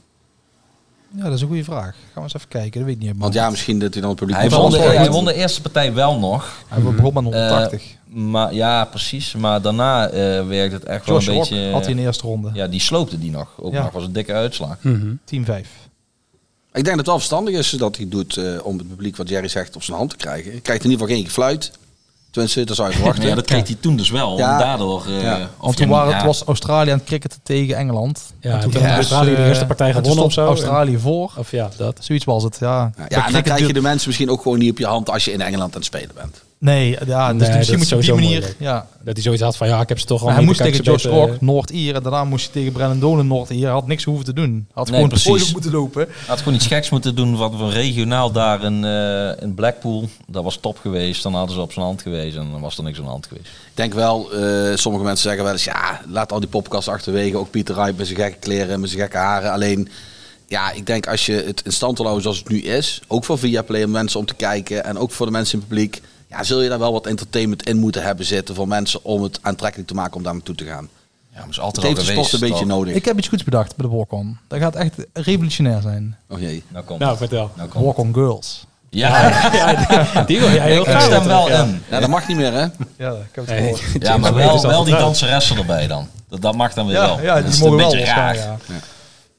[1.17, 1.85] Ja, dat is een goede vraag.
[1.95, 2.81] Gaan we eens even kijken.
[2.81, 3.15] Dat weet ik niet.
[3.19, 4.37] Want ja, misschien dat hij dan het publiek...
[4.39, 6.65] Hij won, de, hij won de eerste partij wel nog.
[6.69, 7.83] Hij begon met Eh, 180.
[8.07, 9.35] maar ja, precies.
[9.35, 11.71] Maar daarna eh werkt het echt Josh wel een Rock beetje...
[11.73, 12.51] had hij in de eerste ronde.
[12.55, 13.49] Ja, die sloopte die nog.
[13.57, 13.83] Ook Ja.
[13.83, 14.77] nog was een dikke uitslag.
[14.81, 15.11] Mhm.
[15.25, 15.88] 10-5.
[16.79, 19.29] Ik denk dat het wel verstandig is dat hij doet eh, om het publiek, wat
[19.29, 20.51] Jerry zegt, op zijn hand te krijgen.
[20.51, 21.71] Hij krijgt in ieder geval geen gefluit.
[22.31, 23.27] Tenminste, dat zou je verwachten.
[23.29, 24.37] Ja, dat kreeg hij toen dus wel.
[24.39, 24.59] Ja.
[24.59, 25.07] Daardoor...
[25.07, 25.35] eh, Ja.
[25.35, 28.33] of Want ja, toen waren, ja, het was Australië aan het cricketen tegen Engeland.
[28.41, 30.47] Ja, En toen werd had dus, Australië de eh, eerste partij gewonnen of zo.
[30.47, 31.33] Australië voor.
[31.37, 31.99] Of ja, dat.
[32.01, 32.69] Zoiets was het, ja.
[32.69, 34.87] Ja, ja, en dan cricket krijg je de mensen misschien ook gewoon niet op je
[34.87, 36.43] hand als je in Engeland aan het spelen bent.
[36.61, 38.29] Nee, ja, dus Nee, misschien is moet je op die sowieso manier...
[38.31, 38.57] moeilijk.
[38.61, 38.87] Ja.
[39.05, 40.91] Dat hij zoiets had van, ja, ik heb ze toch al hij moest tegen ze
[40.91, 41.95] beter- Rock, Noord-Ier.
[41.95, 43.69] En daarna moest hij tegen Brennan Dolan, Noord-Ier.
[43.69, 44.67] Had niks hoeven te doen.
[44.73, 45.53] Had Nee, gewoon precies.
[45.53, 46.09] moeten lopen.
[46.27, 50.09] Had gewoon iets geks moeten doen wat we regionaal daar in, eh, in Blackpool.
[50.27, 51.23] Dat was top geweest.
[51.23, 53.27] Dan hadden ze op zijn hand geweest en dan was er niks aan de hand
[53.27, 53.47] geweest.
[53.47, 57.37] Ik denk wel, eh, sommige mensen zeggen wel eens, ja, laat al die popcasts achterwege.
[57.37, 59.53] Ook Pieter Rijp met zijn gekke kleren en met zijn gekke haren.
[59.53, 59.89] Alleen,
[60.47, 63.25] ja, ik denk als je het in stand wil houden zoals het nu is, ook
[63.25, 66.03] voor Viaplay om mensen om te kijken en ook voor de mensen in het publiek,
[66.29, 69.39] ja, zul je daar wel wat entertainment in moeten hebben zitten voor mensen om het
[69.43, 70.89] aantrekkelijk te maken om daar naartoe te gaan.
[71.33, 72.67] Ja, maar is Het altijd al de sport een beetje toch?
[72.67, 72.95] nodig.
[72.95, 74.39] Ik heb iets goeds bedacht bij de Walk-On.
[74.49, 76.17] Dat gaat echt revolutionair zijn.
[76.29, 76.63] Oh jee.
[76.69, 77.19] Nou komt Nou, het.
[77.21, 77.51] vertel.
[77.57, 77.83] Nou komt het.
[77.85, 78.67] Walk-On Girls.
[78.91, 79.41] Ja,
[80.27, 81.03] Die wil jij heel ik graag.
[81.03, 81.63] stem wel Ja.
[81.63, 81.83] in.
[81.91, 82.61] Ja, dat mag niet meer hè?
[82.97, 83.83] Ja, ik heb het.
[84.03, 84.99] Ja, maar wel, wel die getrouwd.
[85.01, 86.09] danseressen erbij dan.
[86.29, 87.17] Dat, dat mag dan weer wel.
[87.17, 88.35] Ja, ja Dat die is mogen een wel raar.
[88.37, 88.57] ja.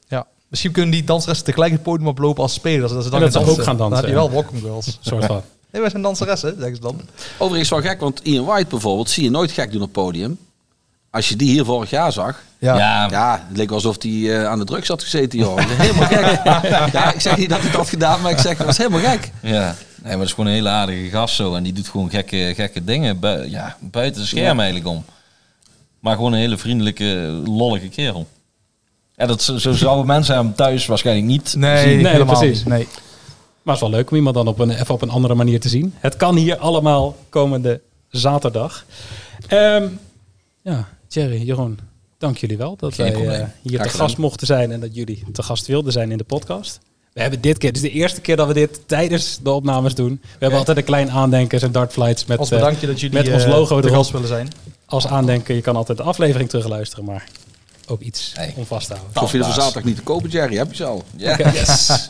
[0.08, 0.26] ja.
[0.48, 2.92] Misschien kunnen die danseressen tegelijk het podium oplopen als spelers.
[2.92, 4.28] Dat ze dan En dat ze ook gaan Dan dansen, heb je ja.
[4.28, 4.98] wel Walk-On Girls.
[5.00, 5.42] soort van.
[5.72, 7.00] Nee, wij zijn danseressen, zeggen ze dan.
[7.38, 10.38] Overigens wel gek, want Ian White bijvoorbeeld zie je nooit gek doen op het podium.
[11.10, 12.76] Als je die hier vorig jaar zag, Ja.
[12.76, 14.10] Ja, Ja, het leek alsof hij
[14.40, 15.58] eh, aan de drugs had gezeten, joh.
[15.58, 16.40] Helemaal gek.
[16.92, 19.00] Ja, ik zeg niet dat hij dat had gedaan, maar ik zeg, dat was helemaal
[19.00, 19.30] gek.
[19.42, 21.54] Ja, nee, maar dat is gewoon een hele aardige gast zo.
[21.54, 24.62] En die doet gewoon gekke, gekke dingen bui- ja, buiten het scherm Ja.
[24.62, 25.04] eigenlijk om.
[26.00, 27.04] Maar gewoon een hele vriendelijke,
[27.44, 28.26] lollige kerel.
[29.16, 32.02] Ja, dat, zo zo zouden mensen hem thuis waarschijnlijk niet Nee, zien.
[32.02, 32.58] Nee, helemaal precies.
[32.58, 32.66] niet.
[32.66, 32.88] Nee.
[33.62, 35.60] Maar het is wel leuk om iemand dan op een, even op een andere manier
[35.60, 35.94] te zien.
[35.96, 38.84] Het kan hier allemaal komende zaterdag.
[39.46, 39.86] Ehm,
[40.62, 41.78] ja, Thierry, Jeroen,
[42.18, 44.94] dank jullie wel dat Geen wij eh, hier Graag te gast mochten zijn en dat
[44.94, 46.80] jullie te gast wilden zijn in de podcast.
[47.12, 50.18] We hebben dit keer, is de eerste keer dat we dit tijdens de opnames doen.
[50.22, 53.32] We hebben altijd een klein aandenken en dartflights met Als eh, bedankje dat jullie met
[53.32, 53.96] ons logo te erop.
[53.96, 54.48] gast willen zijn.
[54.86, 55.54] als aandenken.
[55.54, 57.28] Je kan altijd de aflevering terugluisteren, maar
[57.90, 58.52] ook iets Hey.
[58.56, 59.40] om vast te houden.
[59.40, 59.54] Baas.
[59.54, 60.56] zaterdag niet te kopen, Jerry.
[60.56, 61.02] Heb je ze al?
[61.16, 61.36] Ja.
[61.52, 62.08] Yes.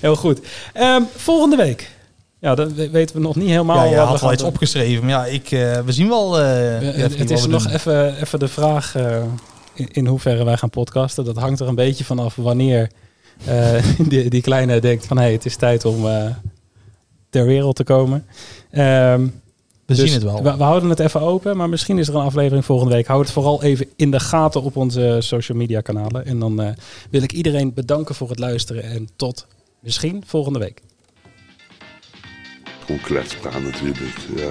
[0.00, 0.40] Heel goed.
[0.72, 1.90] Ehm, volgende week.
[2.38, 3.84] Ja, dat we- weten we nog niet helemaal.
[3.84, 4.50] Ja, je had wel iets doen.
[4.50, 5.00] opgeschreven.
[5.04, 6.40] Maar ja, ik, eh, we zien wel.
[6.40, 9.16] eh, het is we nog even, even de vraag eh,
[9.74, 11.24] in, in hoeverre wij gaan podcasten.
[11.24, 12.90] Dat hangt er een beetje vanaf wanneer
[13.44, 13.74] eh,
[14.08, 15.16] die, die kleine denkt van...
[15.16, 16.26] hé, hey, het is tijd om eh,
[17.30, 18.26] ter wereld te komen.
[18.70, 19.26] Ehm,
[19.86, 20.42] We dus zien het wel.
[20.42, 23.06] We, we houden het even open, maar misschien is er een aflevering volgende week.
[23.06, 26.26] Houd het vooral even in de gaten op onze social media kanalen.
[26.26, 26.72] En dan eh,
[27.10, 28.82] wil ik iedereen bedanken voor het luisteren.
[28.82, 29.46] En tot
[29.80, 30.82] misschien volgende week.
[32.84, 34.16] Gewoon kletspraat natuurlijk.
[34.36, 34.50] Ja.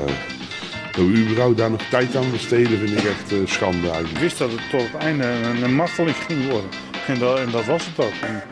[0.91, 4.37] Dat we überhaupt daar nog tijd aan besteden vind ik echt eh, schande Ik wist
[4.37, 6.69] dat het tot het einde een, een marteling ging worden.
[7.07, 8.13] En dat, en dat was het ook.
[8.21, 8.43] En